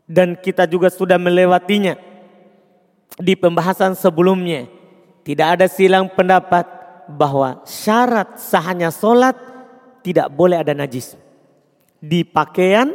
[0.03, 1.95] Dan kita juga sudah melewatinya
[3.17, 4.67] di pembahasan sebelumnya.
[5.23, 6.67] Tidak ada silang pendapat
[7.07, 9.35] bahwa syarat sahnya solat
[10.03, 11.15] tidak boleh ada najis.
[12.03, 12.91] Di pakaian,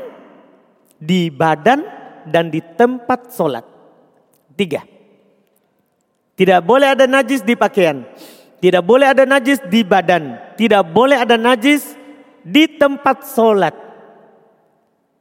[1.01, 1.81] di badan,
[2.29, 3.65] dan di tempat solat.
[4.53, 4.85] Tiga.
[6.37, 8.05] Tidak boleh ada najis di pakaian.
[8.61, 10.55] Tidak boleh ada najis di badan.
[10.55, 11.97] Tidak boleh ada najis
[12.45, 13.75] di tempat sholat.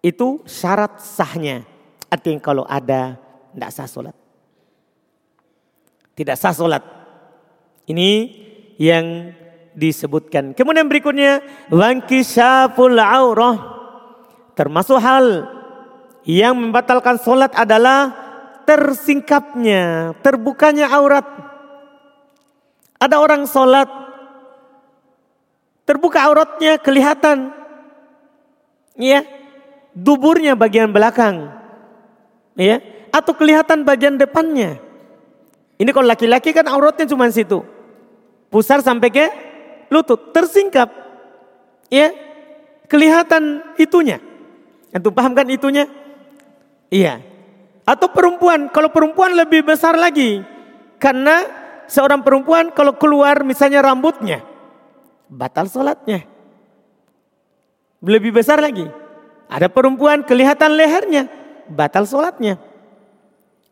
[0.04, 1.77] Itu syarat sahnya.
[2.08, 3.20] Artinya kalau ada,
[3.52, 4.16] tidak sah sholat.
[6.16, 6.84] Tidak sah sholat.
[7.88, 8.12] Ini
[8.80, 9.36] yang
[9.78, 10.58] disebutkan.
[10.58, 11.44] Kemudian berikutnya,
[12.24, 13.58] syaful aurah.
[14.58, 15.46] Termasuk hal
[16.26, 18.12] yang membatalkan sholat adalah
[18.68, 21.24] tersingkapnya, terbukanya aurat.
[22.98, 23.88] Ada orang sholat,
[25.88, 27.54] terbuka auratnya kelihatan.
[28.98, 29.24] Ya,
[29.94, 31.57] duburnya bagian belakang.
[32.58, 32.82] Ya,
[33.14, 34.82] atau kelihatan bagian depannya.
[35.78, 37.62] Ini kalau laki-laki kan auratnya cuma situ.
[38.50, 39.26] Pusar sampai ke
[39.94, 40.90] lutut, tersingkap.
[41.94, 42.12] Ya,
[42.90, 44.18] kelihatan itunya.
[44.90, 45.86] Antum paham kan itunya?
[46.90, 47.22] Iya.
[47.86, 50.42] Atau perempuan, kalau perempuan lebih besar lagi.
[50.98, 51.46] Karena
[51.86, 54.42] seorang perempuan kalau keluar misalnya rambutnya,
[55.30, 56.26] batal sholatnya.
[58.02, 58.90] Lebih besar lagi.
[59.48, 61.32] Ada perempuan kelihatan lehernya,
[61.72, 62.60] batal sholatnya.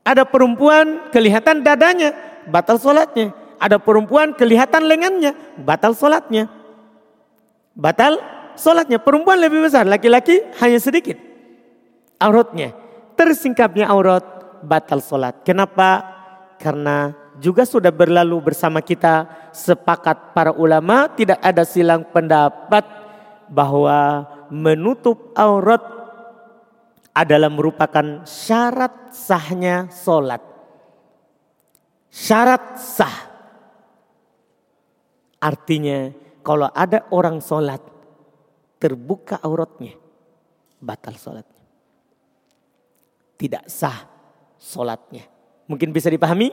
[0.05, 2.13] Ada perempuan kelihatan dadanya,
[2.45, 3.33] batal sholatnya.
[3.57, 6.51] Ada perempuan kelihatan lengannya, batal sholatnya.
[7.73, 8.21] Batal
[8.59, 9.01] sholatnya.
[9.01, 11.17] Perempuan lebih besar, laki-laki hanya sedikit.
[12.21, 12.71] Auratnya,
[13.17, 14.23] tersingkapnya aurat,
[14.61, 15.41] batal sholat.
[15.41, 16.03] Kenapa?
[16.61, 22.83] Karena juga sudah berlalu bersama kita sepakat para ulama tidak ada silang pendapat
[23.51, 25.83] bahwa menutup aurat
[27.15, 30.43] adalah merupakan syarat sahnya solat.
[32.11, 33.17] Syarat sah.
[35.39, 36.11] Artinya
[36.43, 37.79] kalau ada orang solat
[38.83, 39.95] terbuka auratnya
[40.83, 41.63] batal solatnya.
[43.39, 43.99] Tidak sah
[44.59, 45.23] solatnya.
[45.71, 46.51] Mungkin bisa dipahami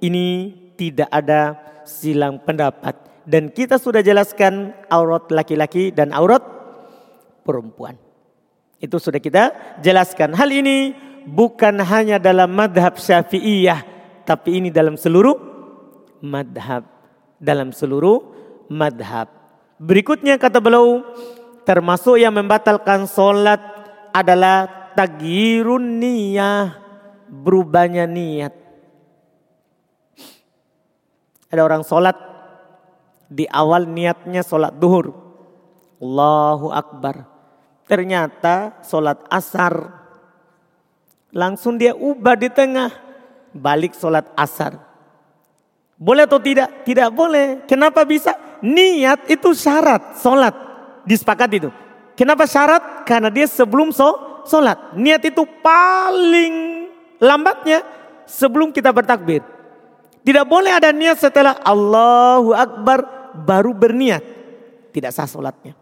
[0.00, 2.94] ini tidak ada silang pendapat.
[3.26, 6.42] Dan kita sudah jelaskan aurat laki-laki dan aurat
[7.42, 8.05] perempuan.
[8.76, 10.36] Itu sudah kita jelaskan.
[10.36, 10.92] Hal ini
[11.24, 13.80] bukan hanya dalam madhab syafi'iyah.
[14.28, 15.36] Tapi ini dalam seluruh
[16.20, 16.84] madhab.
[17.40, 18.20] Dalam seluruh
[18.68, 19.32] madhab.
[19.80, 21.04] Berikutnya kata beliau.
[21.66, 23.58] Termasuk yang membatalkan solat
[24.12, 26.76] adalah tagirun niyah.
[27.26, 28.54] Berubahnya niat.
[31.48, 32.14] Ada orang solat.
[33.26, 35.10] Di awal niatnya solat duhur.
[35.96, 37.35] Allahu Akbar
[37.86, 39.94] Ternyata sholat asar.
[41.30, 42.90] Langsung dia ubah di tengah.
[43.56, 44.76] Balik sholat asar.
[45.96, 46.84] Boleh atau tidak?
[46.84, 47.64] Tidak boleh.
[47.64, 48.36] Kenapa bisa?
[48.60, 50.52] Niat itu syarat sholat.
[51.06, 51.70] Disepakat itu.
[52.18, 53.06] Kenapa syarat?
[53.06, 53.94] Karena dia sebelum
[54.44, 54.98] sholat.
[54.98, 56.84] Niat itu paling
[57.22, 57.80] lambatnya
[58.26, 59.40] sebelum kita bertakbir.
[60.26, 64.26] Tidak boleh ada niat setelah Allahu Akbar baru berniat.
[64.90, 65.78] Tidak sah sholatnya.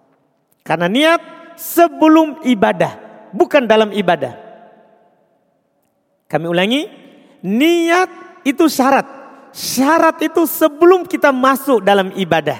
[0.61, 2.98] Karena niat sebelum ibadah,
[3.34, 4.44] bukan dalam ibadah.
[6.28, 6.88] Kami ulangi,
[7.44, 9.07] niat itu syarat.
[9.55, 12.59] Syarat itu sebelum kita masuk dalam ibadah.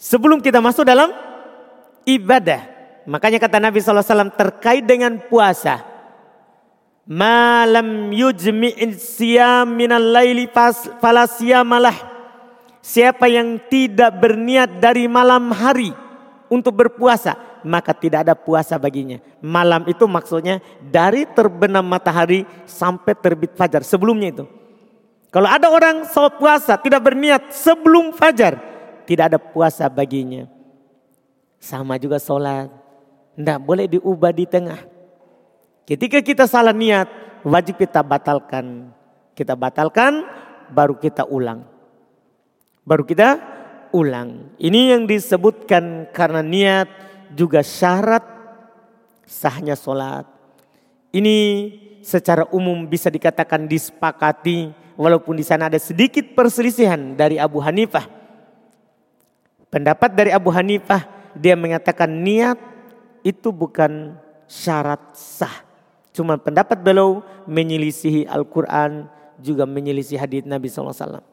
[0.00, 1.12] Sebelum kita masuk dalam
[2.08, 2.64] ibadah.
[3.04, 5.84] Makanya kata Nabi SAW terkait dengan puasa.
[7.02, 10.48] Malam yujmi'in siyam minal laili
[11.02, 12.14] falasiyamalah.
[12.82, 15.92] Siapa yang tidak berniat dari malam hari
[16.50, 19.18] untuk berpuasa maka tidak ada puasa baginya.
[19.42, 23.82] Malam itu maksudnya dari terbenam matahari sampai terbit fajar.
[23.82, 24.44] Sebelumnya itu.
[25.32, 28.60] Kalau ada orang sholat puasa tidak berniat sebelum fajar.
[29.08, 30.44] Tidak ada puasa baginya.
[31.56, 32.68] Sama juga sholat.
[33.34, 34.78] Tidak boleh diubah di tengah.
[35.88, 37.08] Ketika kita salah niat
[37.42, 38.92] wajib kita batalkan.
[39.32, 40.22] Kita batalkan
[40.68, 41.64] baru kita ulang.
[42.84, 43.40] Baru kita
[43.94, 44.56] ulang.
[44.58, 46.88] Ini yang disebutkan karena niat
[47.32, 48.22] juga syarat
[49.26, 50.28] sahnya sholat.
[51.12, 51.36] Ini
[52.04, 58.08] secara umum bisa dikatakan disepakati walaupun di sana ada sedikit perselisihan dari Abu Hanifah.
[59.72, 62.60] Pendapat dari Abu Hanifah dia mengatakan niat
[63.24, 65.64] itu bukan syarat sah.
[66.12, 69.08] Cuma pendapat beliau menyelisihi Al-Quran
[69.40, 71.24] juga menyelisihi hadits Nabi SAW.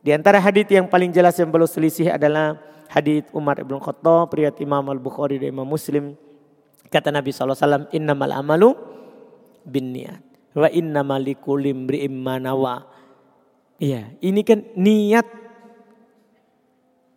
[0.00, 2.56] Di antara hadits yang paling jelas yang beliau selisih adalah
[2.90, 6.14] hadits Umar ibn Khattab, riwayat Imam Al-Bukhari dan Imam Muslim.
[6.86, 8.74] Kata Nabi SAW, innamal amalu
[9.66, 10.22] bin niat.
[10.56, 12.86] Wa innamal likulli imri'im manawa.
[13.76, 15.28] Iya, ini kan niat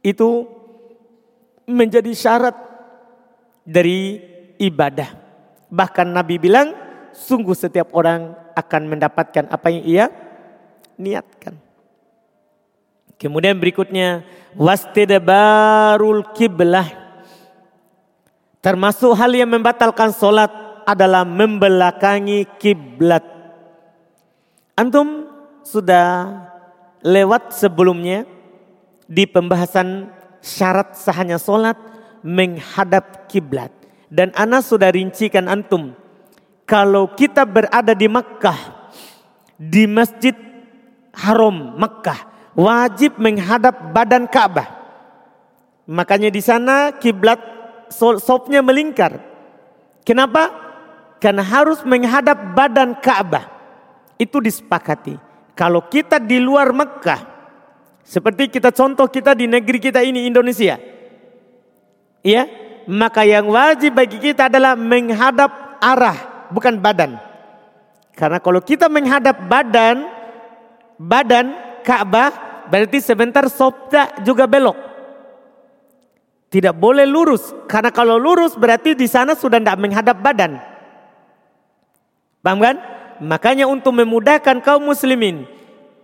[0.04, 0.48] itu
[1.70, 2.58] menjadi syarat
[3.64, 4.20] dari
[4.60, 5.16] ibadah.
[5.70, 6.74] Bahkan Nabi bilang,
[7.14, 10.06] sungguh setiap orang akan mendapatkan apa yang ia
[11.00, 11.69] niatkan.
[13.20, 14.24] Kemudian berikutnya
[14.56, 16.88] wastidbarul kiblah.
[18.64, 20.48] Termasuk hal yang membatalkan solat
[20.88, 23.22] adalah membelakangi kiblat.
[24.80, 25.28] Antum
[25.68, 26.32] sudah
[27.04, 28.24] lewat sebelumnya
[29.04, 30.08] di pembahasan
[30.40, 31.76] syarat sahnya solat
[32.24, 33.72] menghadap kiblat.
[34.08, 35.92] Dan Anas sudah rincikan antum.
[36.64, 38.92] Kalau kita berada di Makkah,
[39.60, 40.34] di Masjid
[41.14, 44.68] Haram Makkah, wajib menghadap badan Ka'bah.
[45.90, 47.42] Makanya di sana kiblat
[48.22, 49.18] sopnya melingkar.
[50.06, 50.54] Kenapa?
[51.18, 53.50] Karena harus menghadap badan Ka'bah.
[54.22, 55.18] Itu disepakati.
[55.58, 57.22] Kalau kita di luar Mekah,
[58.06, 60.80] seperti kita contoh kita di negeri kita ini Indonesia.
[62.24, 62.48] Ya,
[62.88, 67.20] maka yang wajib bagi kita adalah menghadap arah, bukan badan.
[68.16, 70.04] Karena kalau kita menghadap badan,
[71.00, 72.30] badan Ka'bah
[72.70, 74.78] berarti sebentar sobda juga belok.
[76.54, 80.62] Tidak boleh lurus, karena kalau lurus berarti di sana sudah tidak menghadap badan.
[82.46, 82.78] Paham kan?
[83.26, 85.50] Makanya untuk memudahkan kaum muslimin,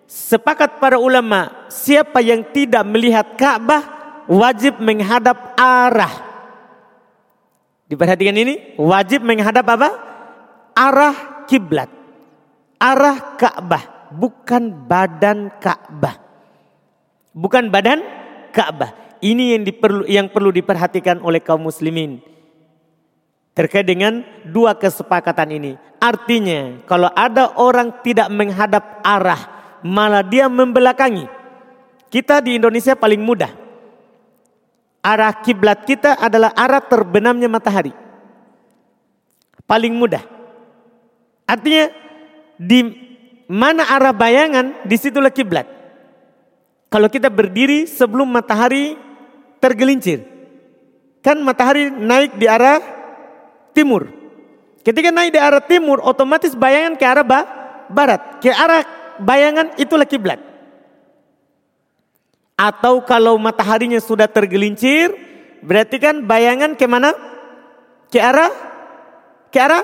[0.09, 3.85] sepakat para ulama, siapa yang tidak melihat Ka'bah
[4.25, 6.13] wajib menghadap arah.
[7.85, 9.89] Diperhatikan ini, wajib menghadap apa?
[10.73, 11.89] Arah kiblat.
[12.81, 16.17] Arah Ka'bah, bukan badan Ka'bah.
[17.31, 18.01] Bukan badan
[18.51, 19.19] Ka'bah.
[19.23, 22.21] Ini yang diperlu yang perlu diperhatikan oleh kaum muslimin
[23.55, 25.71] terkait dengan dua kesepakatan ini.
[25.97, 29.41] Artinya, kalau ada orang tidak menghadap arah,
[29.81, 31.25] malah dia membelakangi.
[32.11, 33.49] Kita di Indonesia paling mudah.
[35.01, 37.95] Arah kiblat kita adalah arah terbenamnya matahari.
[39.65, 40.21] Paling mudah.
[41.47, 41.89] Artinya
[42.59, 43.04] di
[43.45, 45.65] mana arah bayangan, di situlah kiblat.
[46.89, 48.95] Kalau kita berdiri sebelum matahari
[49.59, 50.23] tergelincir.
[51.25, 52.79] Kan matahari naik di arah
[53.73, 54.07] timur.
[54.85, 57.39] Ketika naik di arah timur, otomatis bayangan ke arah ba
[57.89, 58.21] barat.
[58.39, 58.85] Ke arah
[59.17, 60.37] bayangan itulah kiblat.
[62.55, 65.11] Atau kalau mataharinya sudah tergelincir,
[65.65, 67.11] berarti kan bayangan ke mana?
[68.07, 68.53] Ke arah
[69.51, 69.83] ke arah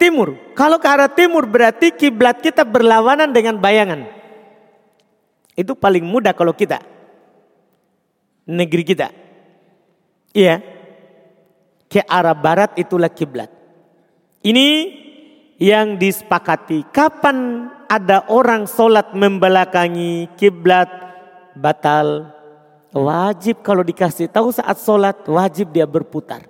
[0.00, 0.56] timur.
[0.56, 4.08] Kalau ke arah timur berarti kiblat kita berlawanan dengan bayangan.
[5.52, 6.80] Itu paling mudah kalau kita
[8.48, 9.12] negeri kita.
[10.32, 10.64] Iya
[11.90, 13.50] ke arah barat itulah kiblat.
[14.40, 14.68] Ini
[15.60, 16.88] yang disepakati.
[16.88, 20.88] Kapan ada orang sholat membelakangi kiblat
[21.58, 22.30] batal.
[22.94, 26.46] Wajib kalau dikasih tahu saat sholat wajib dia berputar.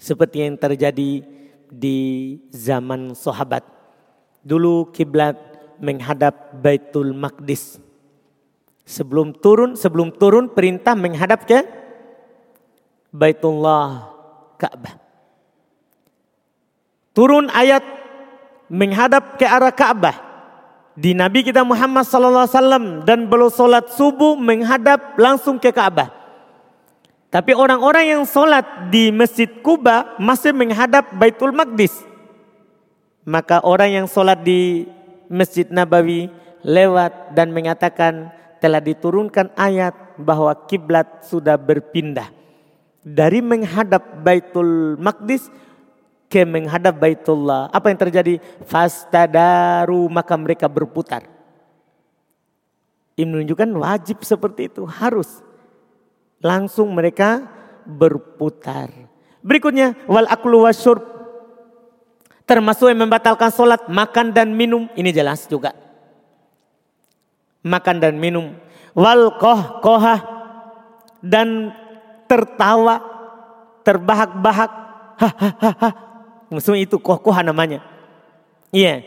[0.00, 1.22] Seperti yang terjadi
[1.72, 3.64] di zaman sahabat.
[4.44, 5.34] Dulu kiblat
[5.80, 7.80] menghadap Baitul Maqdis.
[8.84, 11.64] Sebelum turun, sebelum turun perintah menghadap ke
[13.08, 14.12] Baitullah
[14.60, 14.94] Ka'bah.
[17.12, 17.84] Turun ayat
[18.72, 20.16] menghadap ke arah Ka'bah.
[20.92, 26.21] Di Nabi kita Muhammad sallallahu alaihi wasallam dan belum solat subuh menghadap langsung ke Ka'bah.
[27.32, 32.04] Tapi orang-orang yang solat di Masjid Kuba masih menghadap Baitul Maqdis.
[33.24, 34.84] Maka orang yang solat di
[35.32, 36.28] Masjid Nabawi
[36.60, 38.28] lewat dan mengatakan
[38.60, 42.28] telah diturunkan ayat bahwa kiblat sudah berpindah
[43.00, 45.48] dari menghadap Baitul Maqdis
[46.28, 47.72] ke menghadap Baitullah.
[47.72, 48.44] Apa yang terjadi?
[48.68, 51.24] Fastadaru maka mereka berputar.
[53.16, 55.40] Ini menunjukkan wajib seperti itu harus
[56.42, 57.46] langsung mereka
[57.86, 58.90] berputar.
[59.42, 61.02] Berikutnya wal aklu wasyurb
[62.44, 65.72] termasuk yang membatalkan solat makan dan minum ini jelas juga
[67.62, 68.52] makan dan minum
[68.92, 70.20] wal koh kohah
[71.22, 71.70] dan
[72.26, 72.98] tertawa,
[73.86, 74.70] terbahak-bahak.
[76.52, 77.80] Maksudnya itu kokoh namanya.
[78.74, 79.06] Iya.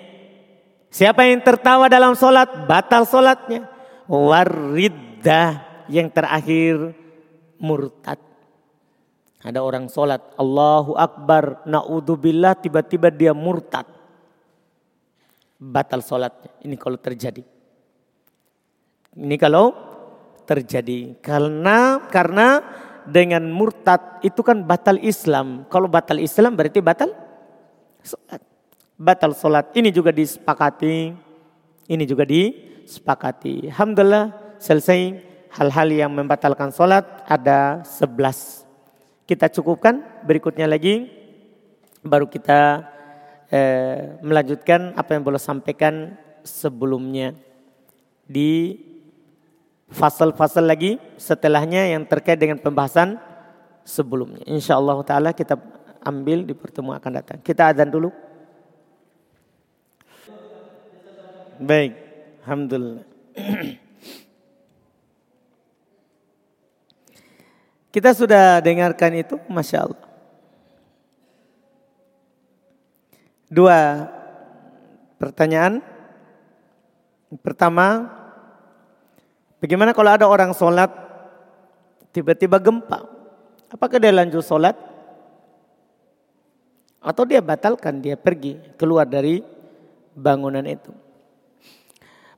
[0.94, 3.68] Siapa yang tertawa dalam solat, batal solatnya.
[4.08, 6.96] Wariddah yang terakhir
[7.60, 8.20] murtad.
[9.46, 13.86] Ada orang solat, Allahu Akbar, na'udzubillah, tiba-tiba dia murtad.
[15.62, 16.50] Batal solatnya.
[16.66, 17.46] Ini kalau terjadi.
[19.16, 19.72] Ini kalau
[20.50, 21.16] terjadi.
[21.22, 22.60] Karena karena
[23.06, 25.70] dengan murtad itu kan batal Islam.
[25.70, 27.14] Kalau batal Islam berarti batal
[28.02, 28.42] salat.
[28.98, 29.70] Batal salat.
[29.78, 31.14] Ini juga disepakati.
[31.86, 33.70] Ini juga disepakati.
[33.70, 35.22] Alhamdulillah selesai
[35.56, 38.68] hal-hal yang membatalkan salat ada 11.
[39.24, 41.08] Kita cukupkan berikutnya lagi
[42.06, 42.86] baru kita
[43.50, 46.14] eh, melanjutkan apa yang boleh sampaikan
[46.46, 47.34] sebelumnya
[48.28, 48.78] di
[49.90, 53.18] fasal-fasal lagi setelahnya yang terkait dengan pembahasan
[53.88, 54.44] sebelumnya.
[54.46, 55.58] Insya Allah Ta'ala kita
[56.06, 57.38] ambil di pertemuan akan datang.
[57.42, 58.12] Kita adzan dulu.
[61.56, 61.96] Baik,
[62.44, 63.08] Alhamdulillah.
[67.96, 70.08] Kita sudah dengarkan itu, Masya Allah.
[73.48, 73.80] Dua
[75.16, 75.80] pertanyaan.
[77.40, 78.16] Pertama,
[79.66, 80.94] Bagaimana kalau ada orang sholat
[82.14, 83.02] tiba-tiba gempa?
[83.74, 84.78] Apakah dia lanjut sholat?
[87.02, 89.42] Atau dia batalkan, dia pergi keluar dari
[90.14, 90.94] bangunan itu.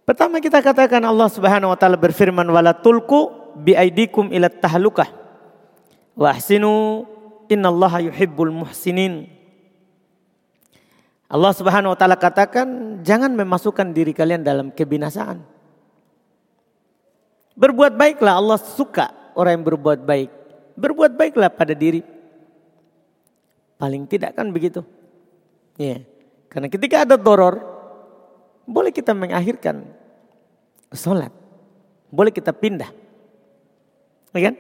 [0.08, 3.28] Pertama kita katakan Allah Subhanahu wa taala berfirman wala tulku
[3.60, 5.27] bi aidikum ila tahlukah.
[6.18, 7.06] Wa ahsinu
[7.46, 9.30] innallaha yuhibbul muhsinin.
[11.30, 15.44] Allah Subhanahu wa taala katakan jangan memasukkan diri kalian dalam kebinasaan.
[17.54, 20.30] Berbuat baiklah Allah suka orang yang berbuat baik.
[20.74, 22.02] Berbuat baiklah pada diri.
[23.78, 24.82] Paling tidak kan begitu.
[25.78, 26.02] Ya.
[26.50, 27.62] Karena ketika ada doror,
[28.66, 29.86] boleh kita mengakhirkan
[30.90, 31.30] sholat.
[32.10, 32.90] Boleh kita pindah.
[34.34, 34.56] Ya kan?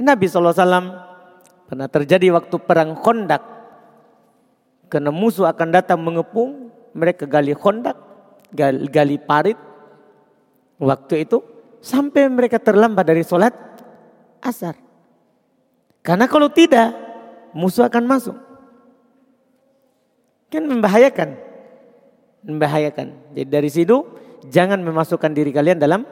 [0.00, 0.54] Nabi SAW
[1.68, 3.42] pernah terjadi waktu perang kondak.
[4.92, 7.96] Karena musuh akan datang mengepung, mereka gali kondak,
[8.52, 9.56] gali, gali parit.
[10.76, 11.40] Waktu itu
[11.80, 13.56] sampai mereka terlambat dari sholat
[14.44, 14.76] asar.
[16.04, 16.92] Karena kalau tidak,
[17.56, 18.36] musuh akan masuk.
[20.52, 21.40] Kan membahayakan.
[22.44, 23.32] Membahayakan.
[23.32, 24.04] Jadi dari situ
[24.50, 26.02] jangan memasukkan diri kalian dalam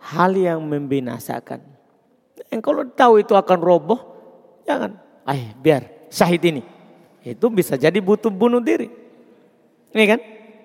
[0.00, 1.77] hal yang membinasakan.
[2.48, 4.00] Yang kalau tahu itu akan roboh,
[4.64, 4.96] jangan.
[5.28, 6.62] Ay, biar syahid ini.
[7.20, 8.88] Itu bisa jadi butuh bunuh diri.
[9.92, 10.20] Ini kan?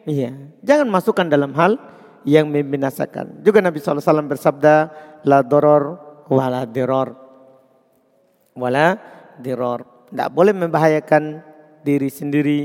[0.07, 0.31] Iya.
[0.63, 1.75] Jangan masukkan dalam hal
[2.23, 3.43] yang membinasakan.
[3.43, 4.75] Juga Nabi SAW bersabda,
[5.27, 5.99] La doror
[6.31, 7.15] wala diror.
[8.55, 8.95] Wala
[9.39, 10.07] diror.
[10.07, 11.43] Tidak boleh membahayakan
[11.83, 12.61] diri sendiri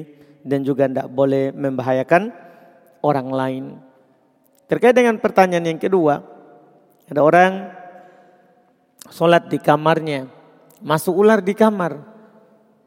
[0.46, 2.30] dan juga tidak boleh membahayakan
[3.02, 3.64] orang lain.
[4.68, 6.20] Terkait dengan pertanyaan yang kedua,
[7.08, 7.72] ada orang
[9.10, 10.28] sholat di kamarnya,
[10.80, 12.00] masuk ular di kamar.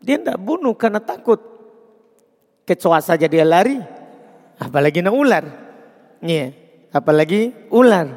[0.02, 1.38] Dia tidak bunuh karena takut.
[2.66, 3.78] Kecoa saja dia lari,
[4.58, 5.46] apalagi nak ular.
[6.22, 6.54] Iya,
[6.94, 8.08] apalagi ular.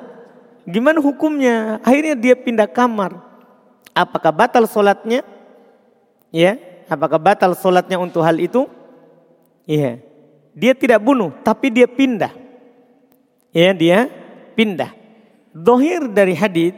[0.64, 1.80] Gimana hukumnya?
[1.84, 3.20] Akhirnya dia pindah kamar.
[3.92, 5.24] Apakah batal sholatnya?
[6.34, 8.66] Ya, apakah batal sholatnya untuk hal itu?
[9.64, 10.00] Iya,
[10.52, 12.32] dia tidak bunuh, tapi dia pindah.
[13.54, 14.10] Ya, dia
[14.58, 14.92] pindah.
[15.54, 16.74] Dohir dari hadith,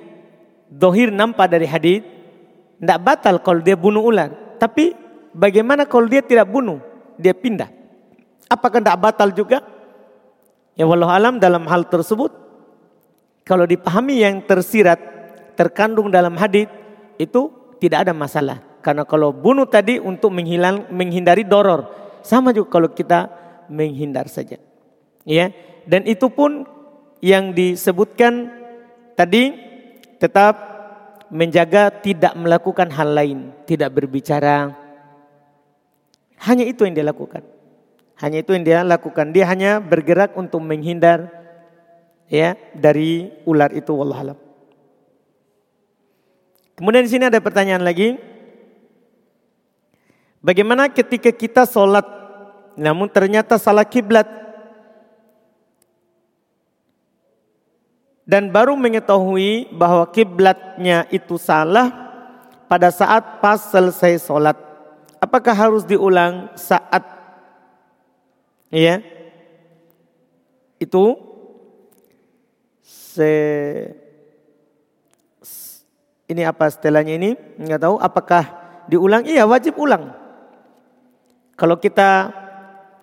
[0.70, 2.04] dohir nampak dari hadith,
[2.80, 4.30] tidak batal kalau dia bunuh ular.
[4.60, 4.92] Tapi
[5.32, 6.82] bagaimana kalau dia tidak bunuh,
[7.16, 7.68] dia pindah.
[8.46, 9.62] Apakah tidak batal juga?
[10.76, 12.30] Ya walau alam dalam hal tersebut,
[13.46, 15.00] kalau dipahami yang tersirat,
[15.56, 16.68] terkandung dalam hadith,
[17.16, 17.48] itu
[17.80, 18.60] tidak ada masalah.
[18.84, 21.90] Karena kalau bunuh tadi untuk menghilang, menghindari doror.
[22.22, 23.26] Sama juga kalau kita
[23.66, 24.60] menghindar saja.
[25.26, 25.50] Ya,
[25.90, 26.66] dan itu pun
[27.18, 28.46] yang disebutkan
[29.18, 29.65] tadi
[30.16, 30.54] tetap
[31.28, 34.72] menjaga tidak melakukan hal lain, tidak berbicara.
[36.42, 37.42] Hanya itu yang dia lakukan.
[38.16, 39.32] Hanya itu yang dia lakukan.
[39.34, 41.28] Dia hanya bergerak untuk menghindar
[42.30, 44.38] ya dari ular itu wallahualam.
[46.76, 48.20] Kemudian di sini ada pertanyaan lagi.
[50.44, 52.04] Bagaimana ketika kita sholat
[52.76, 54.28] namun ternyata salah kiblat
[58.26, 61.88] dan baru mengetahui bahwa kiblatnya itu salah
[62.66, 64.58] pada saat pas selesai sholat.
[65.22, 67.06] Apakah harus diulang saat?
[68.68, 68.98] Ya
[70.82, 71.16] itu
[72.82, 73.30] se
[76.26, 77.30] ini apa setelahnya ini?
[77.62, 77.96] Nggak tahu.
[78.02, 78.44] Apakah
[78.90, 79.22] diulang?
[79.22, 80.10] Iya wajib ulang.
[81.54, 82.34] Kalau kita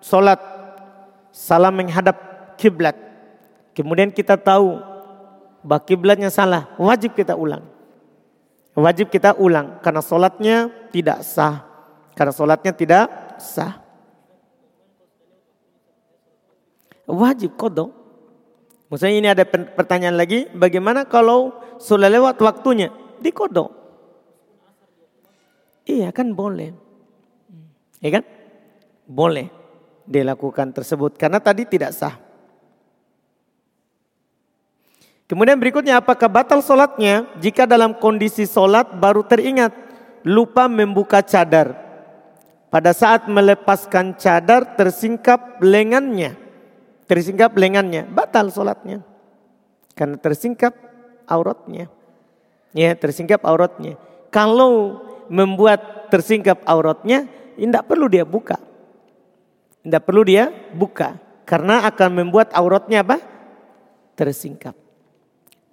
[0.04, 0.38] sholat
[1.32, 2.14] salam menghadap
[2.60, 2.94] kiblat
[3.74, 4.93] kemudian kita tahu
[5.64, 7.64] bahwa kiblatnya salah, wajib kita ulang.
[8.76, 10.56] Wajib kita ulang karena sholatnya
[10.92, 11.64] tidak sah.
[12.12, 13.06] Karena sholatnya tidak
[13.40, 13.80] sah.
[17.08, 17.90] Wajib kodok.
[18.92, 22.92] Maksudnya ini ada pertanyaan lagi, bagaimana kalau sudah lewat waktunya?
[23.18, 23.72] Di kodok.
[25.88, 26.72] Iya kan boleh.
[28.04, 28.24] Iya kan?
[29.04, 29.48] Boleh
[30.04, 32.23] dilakukan tersebut karena tadi tidak sah.
[35.24, 39.72] Kemudian berikutnya apakah batal solatnya jika dalam kondisi solat baru teringat
[40.20, 41.80] lupa membuka cadar.
[42.68, 46.36] Pada saat melepaskan cadar tersingkap lengannya.
[47.06, 48.04] Tersingkap lengannya.
[48.04, 49.00] Batal solatnya.
[49.94, 50.74] Karena tersingkap
[51.30, 51.86] auratnya.
[52.74, 53.94] Ya tersingkap auratnya.
[54.34, 55.00] Kalau
[55.30, 58.58] membuat tersingkap auratnya, tidak perlu dia buka.
[59.86, 61.14] Tidak perlu dia buka.
[61.46, 63.22] Karena akan membuat auratnya apa?
[64.18, 64.83] Tersingkap.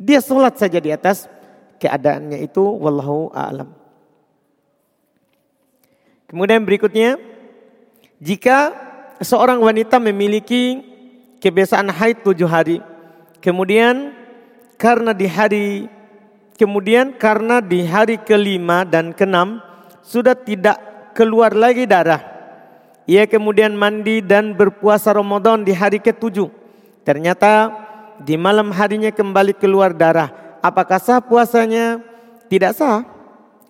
[0.01, 1.29] Dia sholat saja di atas
[1.77, 3.69] keadaannya itu wallahu a'lam.
[6.25, 7.21] Kemudian berikutnya,
[8.17, 8.73] jika
[9.21, 10.81] seorang wanita memiliki
[11.37, 12.81] kebiasaan haid tujuh hari,
[13.45, 14.17] kemudian
[14.81, 15.85] karena di hari
[16.57, 19.61] kemudian karena di hari kelima dan keenam
[20.01, 20.81] sudah tidak
[21.13, 22.21] keluar lagi darah.
[23.05, 26.49] Ia kemudian mandi dan berpuasa Ramadan di hari ketujuh.
[27.01, 27.80] Ternyata
[28.21, 30.29] di malam harinya kembali keluar darah.
[30.61, 31.99] Apakah sah puasanya?
[32.47, 33.01] Tidak sah.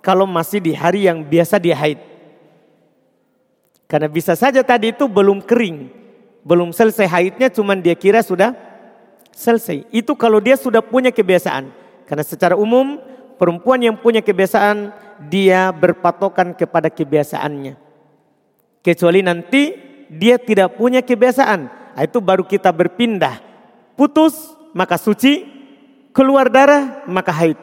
[0.03, 1.99] Kalau masih di hari yang biasa dia haid.
[3.87, 5.91] Karena bisa saja tadi itu belum kering.
[6.41, 8.55] Belum selesai haidnya cuman dia kira sudah
[9.35, 9.87] selesai.
[9.93, 11.69] Itu kalau dia sudah punya kebiasaan.
[12.07, 12.97] Karena secara umum
[13.37, 14.91] perempuan yang punya kebiasaan
[15.29, 17.77] dia berpatokan kepada kebiasaannya.
[18.81, 19.77] Kecuali nanti
[20.09, 21.93] dia tidak punya kebiasaan.
[22.01, 23.50] Itu baru kita berpindah.
[23.95, 25.45] Putus maka suci,
[26.15, 27.59] keluar darah maka haid.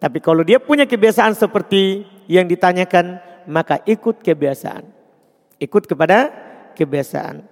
[0.00, 4.86] Tapi kalau dia punya kebiasaan seperti yang ditanyakan, maka ikut kebiasaan.
[5.60, 6.32] Ikut kepada
[6.72, 7.44] kebiasaan.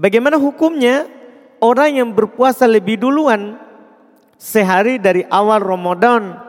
[0.00, 1.04] Bagaimana hukumnya
[1.60, 3.60] orang yang berpuasa lebih duluan
[4.40, 6.40] sehari dari awal Ramadan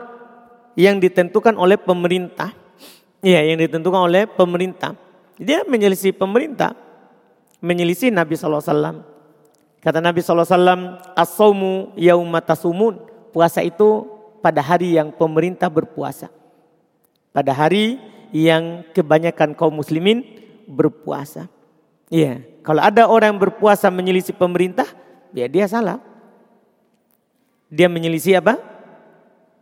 [0.72, 2.61] yang ditentukan oleh pemerintah.
[3.22, 4.98] Ya, yang ditentukan oleh pemerintah.
[5.38, 6.74] Dia menyelisih pemerintah,
[7.62, 9.06] menyelisih Nabi SAW.
[9.78, 11.94] Kata Nabi SAW, As-sawmu.
[13.32, 14.04] Puasa itu
[14.42, 16.28] pada hari yang pemerintah berpuasa.
[17.32, 17.96] Pada hari
[18.34, 20.26] yang kebanyakan kaum muslimin
[20.66, 21.46] berpuasa.
[22.12, 24.84] Iya, kalau ada orang berpuasa menyelisih pemerintah,
[25.32, 26.02] ya dia salah.
[27.72, 28.60] Dia menyelisih apa?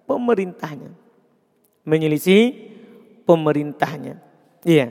[0.08, 0.90] Pemerintahnya.
[1.86, 2.69] Menyelisih
[3.30, 4.18] pemerintahnya.
[4.66, 4.90] Iya.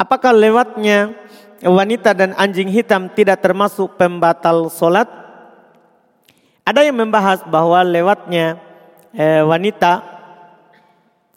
[0.00, 1.12] Apakah lewatnya
[1.60, 5.10] wanita dan anjing hitam tidak termasuk pembatal solat?
[6.64, 8.56] Ada yang membahas bahwa lewatnya
[9.12, 10.00] eh, wanita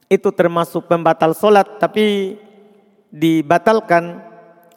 [0.07, 2.35] itu termasuk pembatal solat, tapi
[3.11, 4.23] dibatalkan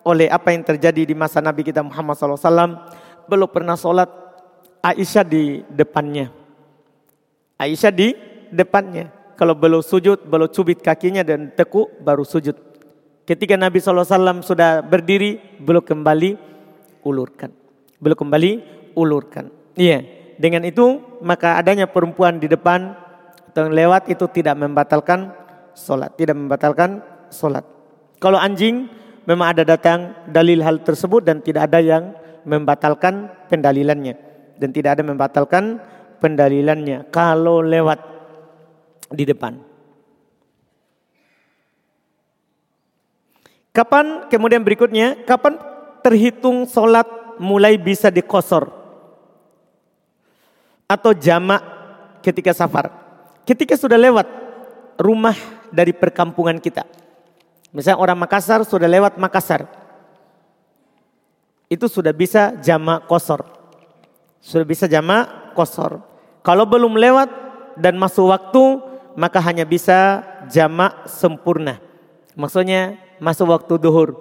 [0.02, 3.03] oleh apa yang terjadi di masa Nabi kita Muhammad SAW.
[3.26, 4.08] Belum pernah sholat
[4.84, 6.28] Aisyah di depannya.
[7.56, 8.12] Aisyah di
[8.52, 9.08] depannya.
[9.34, 12.54] Kalau belum sujud, belum cubit kakinya dan tekuk, baru sujud.
[13.24, 16.36] Ketika Nabi SAW sudah berdiri, belum kembali
[17.02, 17.50] ulurkan.
[17.96, 18.50] Belum kembali
[18.92, 19.48] ulurkan.
[19.74, 20.04] Iya.
[20.36, 22.92] Dengan itu, maka adanya perempuan di depan
[23.54, 25.32] atau lewat itu tidak membatalkan
[25.72, 26.12] sholat.
[26.18, 27.00] Tidak membatalkan
[27.32, 27.64] sholat.
[28.20, 28.86] Kalau anjing
[29.24, 32.12] memang ada datang dalil hal tersebut dan tidak ada yang
[32.44, 34.14] membatalkan pendalilannya
[34.60, 35.80] dan tidak ada membatalkan
[36.22, 38.00] pendalilannya kalau lewat
[39.12, 39.60] di depan.
[43.74, 45.58] Kapan kemudian berikutnya, kapan
[45.98, 47.08] terhitung sholat
[47.42, 48.70] mulai bisa dikosor
[50.86, 51.60] atau jamak
[52.22, 52.94] ketika safar?
[53.42, 54.24] Ketika sudah lewat
[54.98, 55.34] rumah
[55.74, 56.86] dari perkampungan kita.
[57.74, 59.66] Misalnya orang Makassar sudah lewat Makassar.
[61.74, 63.42] Itu sudah bisa jamak kosor.
[64.38, 65.98] Sudah bisa jamak kosor.
[66.46, 67.26] Kalau belum lewat
[67.74, 68.78] dan masuk waktu,
[69.18, 71.82] maka hanya bisa jamak sempurna.
[72.38, 74.14] Maksudnya masuk waktu duhur.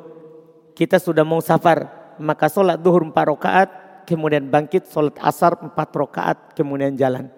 [0.73, 1.85] Kita sudah mau safar,
[2.17, 3.69] maka sholat duhur empat rakaat,
[4.09, 7.29] kemudian bangkit sholat asar empat rakaat, kemudian jalan.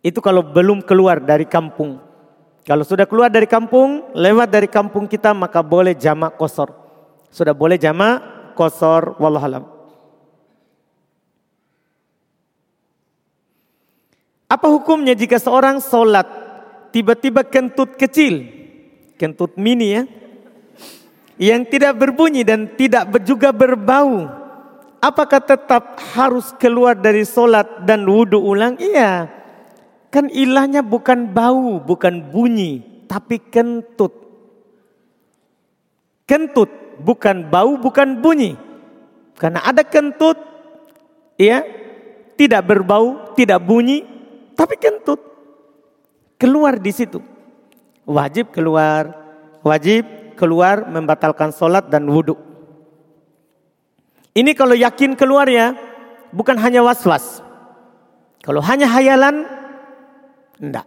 [0.00, 2.00] Itu kalau belum keluar dari kampung.
[2.64, 6.72] Kalau sudah keluar dari kampung, lewat dari kampung kita maka boleh jamak kosor.
[7.28, 9.62] Sudah boleh jamak kosor, wallahualam.
[14.50, 16.26] Apa hukumnya jika seorang sholat
[16.90, 18.42] tiba-tiba kentut kecil,
[19.14, 20.02] kentut mini ya,
[21.38, 24.26] yang tidak berbunyi dan tidak juga berbau,
[24.98, 28.74] apakah tetap harus keluar dari sholat dan wudhu ulang?
[28.80, 29.38] Iya,
[30.08, 34.12] Kan ilahnya bukan bau, bukan bunyi, tapi kentut.
[36.24, 38.58] Kentut, bukan bau, bukan bunyi.
[39.38, 40.36] Karena ada kentut,
[41.38, 41.62] ya,
[42.34, 44.02] tidak berbau, tidak bunyi,
[44.58, 45.22] tapi kentut.
[46.38, 47.22] Keluar di situ.
[48.06, 49.10] Wajib keluar,
[49.62, 52.38] wajib keluar membatalkan sholat dan wudhu.
[54.38, 55.74] Ini kalau yakin keluar ya,
[56.30, 57.42] bukan hanya was-was.
[58.42, 59.50] Kalau hanya hayalan,
[60.58, 60.86] tidak.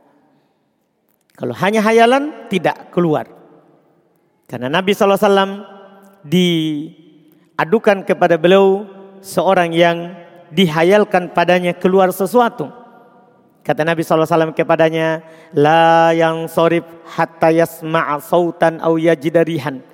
[1.35, 3.27] Kalau hanya hayalan tidak keluar.
[4.47, 5.80] Karena Nabi SAW
[6.25, 8.85] diadukan kepada beliau
[9.21, 10.13] seorang yang
[10.51, 12.69] dihayalkan padanya keluar sesuatu.
[13.61, 15.21] Kata Nabi SAW kepadanya,
[15.53, 19.85] La yang sorif hatta yasma'a sautan au yajidarihan.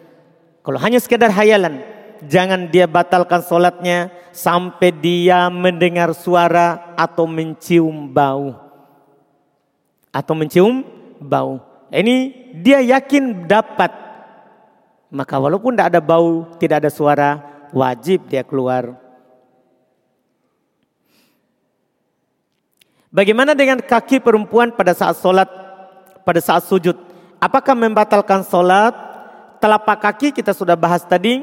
[0.64, 1.84] Kalau hanya sekedar hayalan,
[2.24, 8.68] jangan dia batalkan solatnya sampai dia mendengar suara atau mencium bau
[10.18, 10.82] atau mencium
[11.22, 11.62] bau.
[11.94, 12.16] Ini
[12.58, 14.07] dia yakin dapat.
[15.08, 17.30] Maka walaupun tidak ada bau, tidak ada suara,
[17.72, 18.96] wajib dia keluar.
[23.08, 25.48] Bagaimana dengan kaki perempuan pada saat sholat,
[26.28, 26.94] pada saat sujud?
[27.40, 28.94] Apakah membatalkan sholat?
[29.58, 31.42] Telapak kaki kita sudah bahas tadi.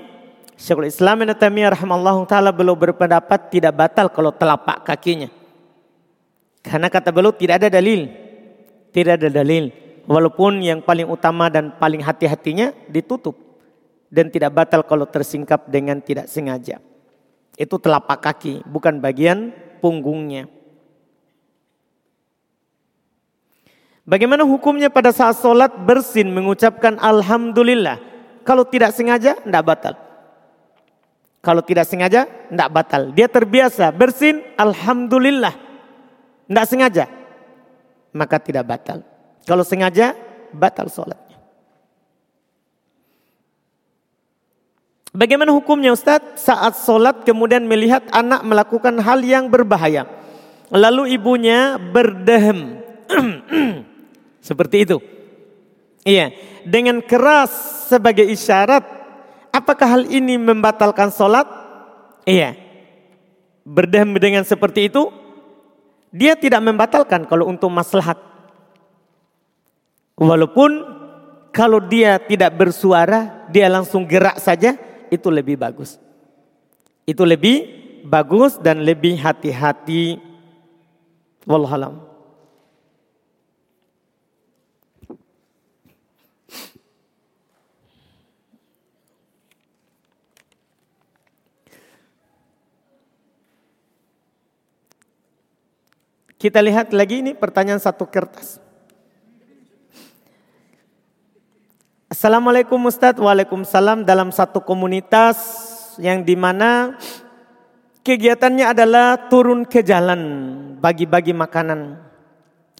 [0.55, 5.27] Syekhul Islam Ibn Taimiyah rahimahullah taala belum berpendapat tidak batal kalau telapak kakinya.
[6.63, 8.25] Karena kata beliau tidak ada dalil
[8.95, 9.75] tidak ada dalil.
[10.07, 13.35] Walaupun yang paling utama dan paling hati-hatinya ditutup.
[14.15, 16.79] Dan tidak batal kalau tersingkap dengan tidak sengaja.
[17.59, 19.51] Itu telapak kaki, bukan bagian
[19.83, 20.47] punggungnya.
[24.07, 27.99] Bagaimana hukumnya pada saat sholat bersin mengucapkan Alhamdulillah.
[28.45, 29.95] Kalau tidak sengaja, tidak batal.
[31.41, 33.03] Kalau tidak sengaja, tidak batal.
[33.17, 35.57] Dia terbiasa bersin Alhamdulillah.
[36.45, 37.05] Tidak sengaja,
[38.13, 39.01] maka tidak batal.
[39.49, 40.13] Kalau sengaja,
[40.53, 41.24] batal sholat.
[45.15, 46.43] Bagaimana hukumnya Ustadz?
[46.43, 50.11] Saat sholat kemudian melihat anak melakukan hal yang berbahaya.
[50.75, 52.83] Lalu ibunya berdehem.
[54.49, 54.99] Seperti itu.
[56.03, 56.35] Iya.
[56.67, 57.55] Dengan keras
[57.87, 58.83] sebagai isyarat.
[59.55, 61.47] Apakah hal ini membatalkan sholat?
[62.27, 62.59] Iya.
[63.63, 65.15] Berdehem dengan seperti itu.
[66.11, 68.19] Dia tidak membatalkan kalau untuk maslahat.
[70.19, 70.83] Walaupun
[71.55, 74.75] kalau dia tidak bersuara, dia langsung gerak saja,
[75.15, 75.97] itu lebih bagus.
[77.07, 77.65] Itu lebih
[78.05, 80.19] bagus dan lebih hati-hati.
[81.47, 82.15] Wallahualam.
[96.45, 98.64] Kita lihat lagi ini pertanyaan satu kertas.
[102.15, 105.35] Assalamualaikum Ustadz, Waalaikumsalam dalam satu komunitas
[105.99, 106.95] yang di mana
[108.07, 110.23] kegiatannya adalah turun ke jalan
[110.79, 111.99] bagi-bagi makanan.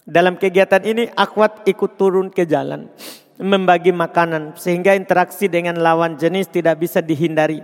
[0.07, 2.87] Dalam kegiatan ini akwat ikut turun ke jalan
[3.35, 7.59] membagi makanan sehingga interaksi dengan lawan jenis tidak bisa dihindari.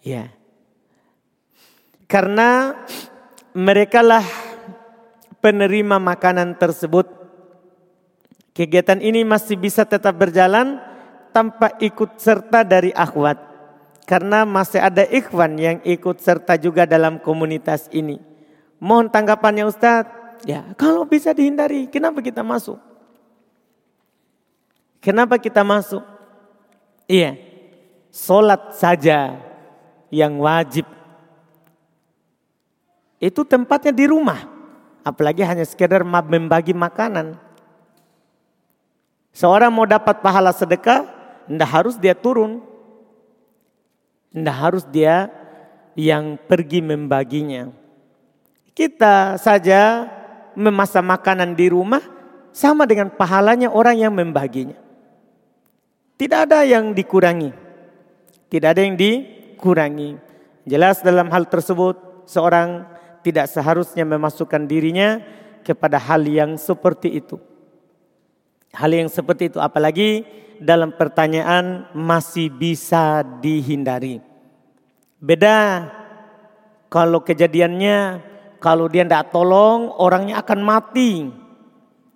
[0.00, 0.32] Ya.
[2.08, 2.80] Karena
[3.52, 4.24] mereka lah
[5.44, 7.21] penerima makanan tersebut
[8.52, 10.76] Kegiatan ini masih bisa tetap berjalan
[11.32, 13.40] tanpa ikut serta dari akhwat.
[14.04, 18.20] Karena masih ada ikhwan yang ikut serta juga dalam komunitas ini.
[18.76, 20.44] Mohon tanggapannya Ustadz.
[20.44, 22.76] Ya, kalau bisa dihindari, kenapa kita masuk?
[24.98, 26.02] Kenapa kita masuk?
[27.06, 27.38] Iya,
[28.10, 29.38] solat saja
[30.10, 30.84] yang wajib.
[33.22, 34.50] Itu tempatnya di rumah.
[35.06, 37.38] Apalagi hanya sekedar membagi makanan.
[39.32, 41.08] Seorang mau dapat pahala sedekah,
[41.48, 42.60] tidak harus dia turun.
[44.32, 45.28] Tidak harus dia
[45.96, 47.68] yang pergi membaginya.
[48.72, 50.08] Kita saja
[50.56, 52.00] memasak makanan di rumah
[52.52, 54.76] sama dengan pahalanya orang yang membaginya.
[56.16, 57.52] Tidak ada yang dikurangi.
[58.48, 60.16] Tidak ada yang dikurangi.
[60.64, 62.84] Jelas dalam hal tersebut seorang
[63.24, 65.20] tidak seharusnya memasukkan dirinya
[65.64, 67.40] kepada hal yang seperti itu.
[68.72, 70.24] Hal yang seperti itu apalagi
[70.56, 74.24] dalam pertanyaan masih bisa dihindari.
[75.20, 75.90] Beda
[76.88, 78.24] kalau kejadiannya
[78.64, 81.28] kalau dia tidak tolong orangnya akan mati.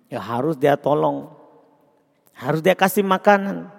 [0.09, 1.29] Ya harus dia tolong.
[2.33, 3.69] Harus dia kasih makanan.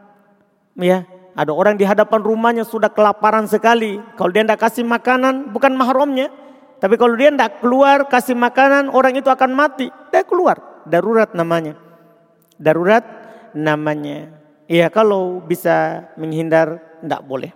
[0.79, 1.03] Ya,
[1.35, 3.99] ada orang di hadapan rumahnya sudah kelaparan sekali.
[4.15, 6.31] Kalau dia tidak kasih makanan bukan mahramnya.
[6.79, 9.91] Tapi kalau dia tidak keluar kasih makanan orang itu akan mati.
[10.15, 10.63] Dia keluar.
[10.87, 11.88] Darurat namanya
[12.59, 13.07] darurat
[13.57, 14.35] namanya.
[14.69, 17.53] Iya kalau bisa menghindar tidak boleh.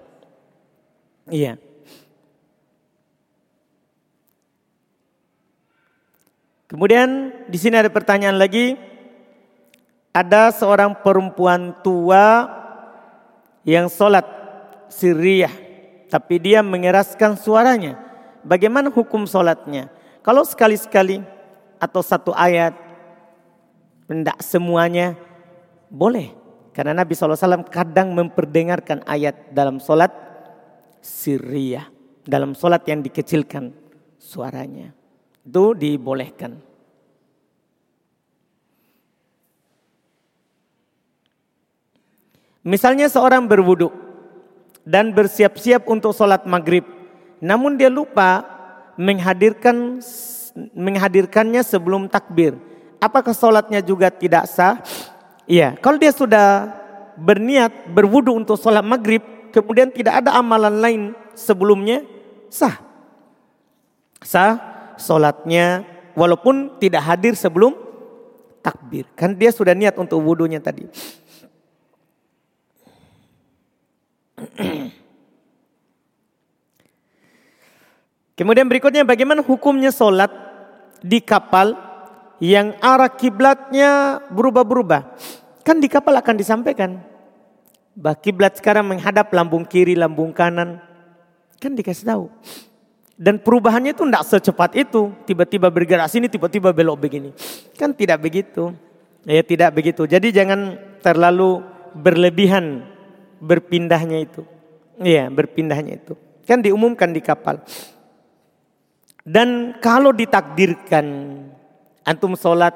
[1.29, 1.61] Iya.
[6.73, 8.81] Kemudian di sini ada pertanyaan lagi.
[10.13, 12.45] Ada seorang perempuan tua
[13.65, 14.25] yang sholat
[14.89, 15.53] siriyah.
[16.09, 17.97] Tapi dia mengeraskan suaranya.
[18.45, 19.89] Bagaimana hukum sholatnya?
[20.21, 21.25] Kalau sekali-sekali
[21.81, 22.77] atau satu ayat
[24.21, 25.17] tidak semuanya
[25.89, 26.37] boleh.
[26.77, 30.13] Karena Nabi SAW kadang memperdengarkan ayat dalam solat
[31.01, 31.89] sirriyah.
[32.23, 33.73] Dalam solat yang dikecilkan
[34.21, 34.93] suaranya.
[35.43, 36.61] Itu dibolehkan.
[42.63, 43.91] Misalnya seorang berwudu
[44.87, 46.87] dan bersiap-siap untuk sholat maghrib.
[47.43, 48.47] Namun dia lupa
[48.95, 49.99] menghadirkan
[50.79, 52.55] menghadirkannya sebelum takbir
[53.03, 54.79] apakah sholatnya juga tidak sah?
[55.51, 56.71] Iya, kalau dia sudah
[57.19, 61.03] berniat berwudu untuk sholat maghrib, kemudian tidak ada amalan lain
[61.35, 62.07] sebelumnya,
[62.47, 62.79] sah.
[64.23, 64.55] Sah
[64.95, 65.83] sholatnya
[66.15, 67.75] walaupun tidak hadir sebelum
[68.63, 69.11] takbir.
[69.19, 70.87] Kan dia sudah niat untuk wudunya tadi.
[78.39, 80.31] Kemudian berikutnya bagaimana hukumnya sholat
[81.03, 81.92] di kapal
[82.43, 85.15] yang arah kiblatnya berubah-berubah.
[85.63, 86.99] Kan di kapal akan disampaikan.
[87.95, 90.83] Bah kiblat sekarang menghadap lambung kiri, lambung kanan.
[91.63, 92.27] Kan dikasih tahu.
[93.15, 95.15] Dan perubahannya itu tidak secepat itu.
[95.23, 97.31] Tiba-tiba bergerak sini, tiba-tiba belok begini.
[97.79, 98.75] Kan tidak begitu.
[99.23, 100.03] Ya tidak begitu.
[100.11, 101.63] Jadi jangan terlalu
[101.95, 102.83] berlebihan
[103.39, 104.43] berpindahnya itu.
[104.99, 106.19] Iya berpindahnya itu.
[106.43, 107.63] Kan diumumkan di kapal.
[109.23, 111.07] Dan kalau ditakdirkan
[112.07, 112.75] antum sholat.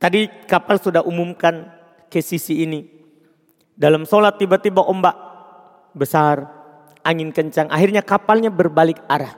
[0.00, 1.68] Tadi kapal sudah umumkan
[2.08, 2.88] ke sisi ini.
[3.76, 5.16] Dalam sholat tiba-tiba ombak
[5.92, 6.48] besar
[7.04, 7.68] angin kencang.
[7.68, 9.36] Akhirnya kapalnya berbalik arah.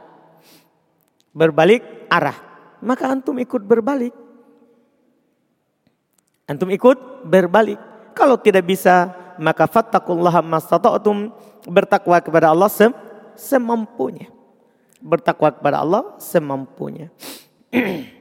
[1.33, 2.37] Berbalik arah.
[2.83, 4.15] Maka antum ikut berbalik.
[6.51, 7.79] Antum ikut berbalik.
[8.13, 11.33] Kalau tidak bisa, maka fattakullaha mastata'tum
[11.71, 12.93] bertakwa kepada Allah sem
[13.39, 14.29] semampunya.
[15.01, 17.09] Bertakwa kepada Allah semampunya.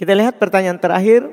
[0.00, 1.28] Kita lihat pertanyaan terakhir.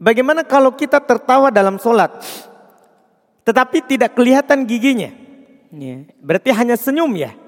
[0.00, 2.10] Bagaimana kalau kita tertawa dalam sholat,
[3.46, 5.12] tetapi tidak kelihatan giginya?
[5.70, 7.41] Ya, berarti hanya senyum ya.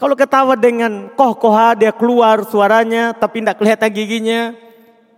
[0.00, 4.40] Kalau ketawa dengan koh-koha dia keluar suaranya, tapi tidak kelihatan giginya,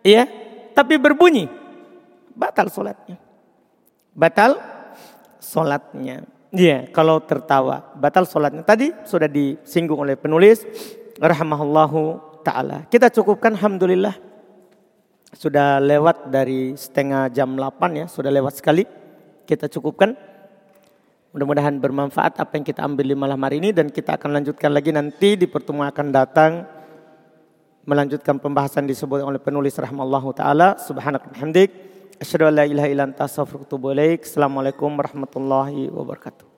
[0.03, 0.27] ya,
[0.75, 1.47] tapi berbunyi,
[2.35, 3.15] batal sholatnya.
[4.11, 4.59] Batal
[5.39, 6.27] sholatnya.
[6.51, 8.67] Iya, kalau tertawa batal sholatnya.
[8.67, 10.67] Tadi sudah disinggung oleh penulis
[11.15, 12.83] rahmahullahu taala.
[12.91, 14.19] Kita cukupkan alhamdulillah.
[15.33, 18.83] Sudah lewat dari setengah jam 8 ya, sudah lewat sekali.
[19.47, 20.32] Kita cukupkan.
[21.33, 24.93] Mudah-mudahan bermanfaat apa yang kita ambil di malam hari ini dan kita akan lanjutkan lagi
[24.93, 26.69] nanti di pertemuan akan datang
[27.89, 31.71] melanjutkan pembahasan disebut oleh penulis rahmallahu taala subhanallahi hamdik
[32.23, 34.23] Asyhadu an la ilaha illa anta astaghfiruka wa atubu ilaik.
[34.23, 36.52] Assalamualaikum warahmatullahi wabarakatuh.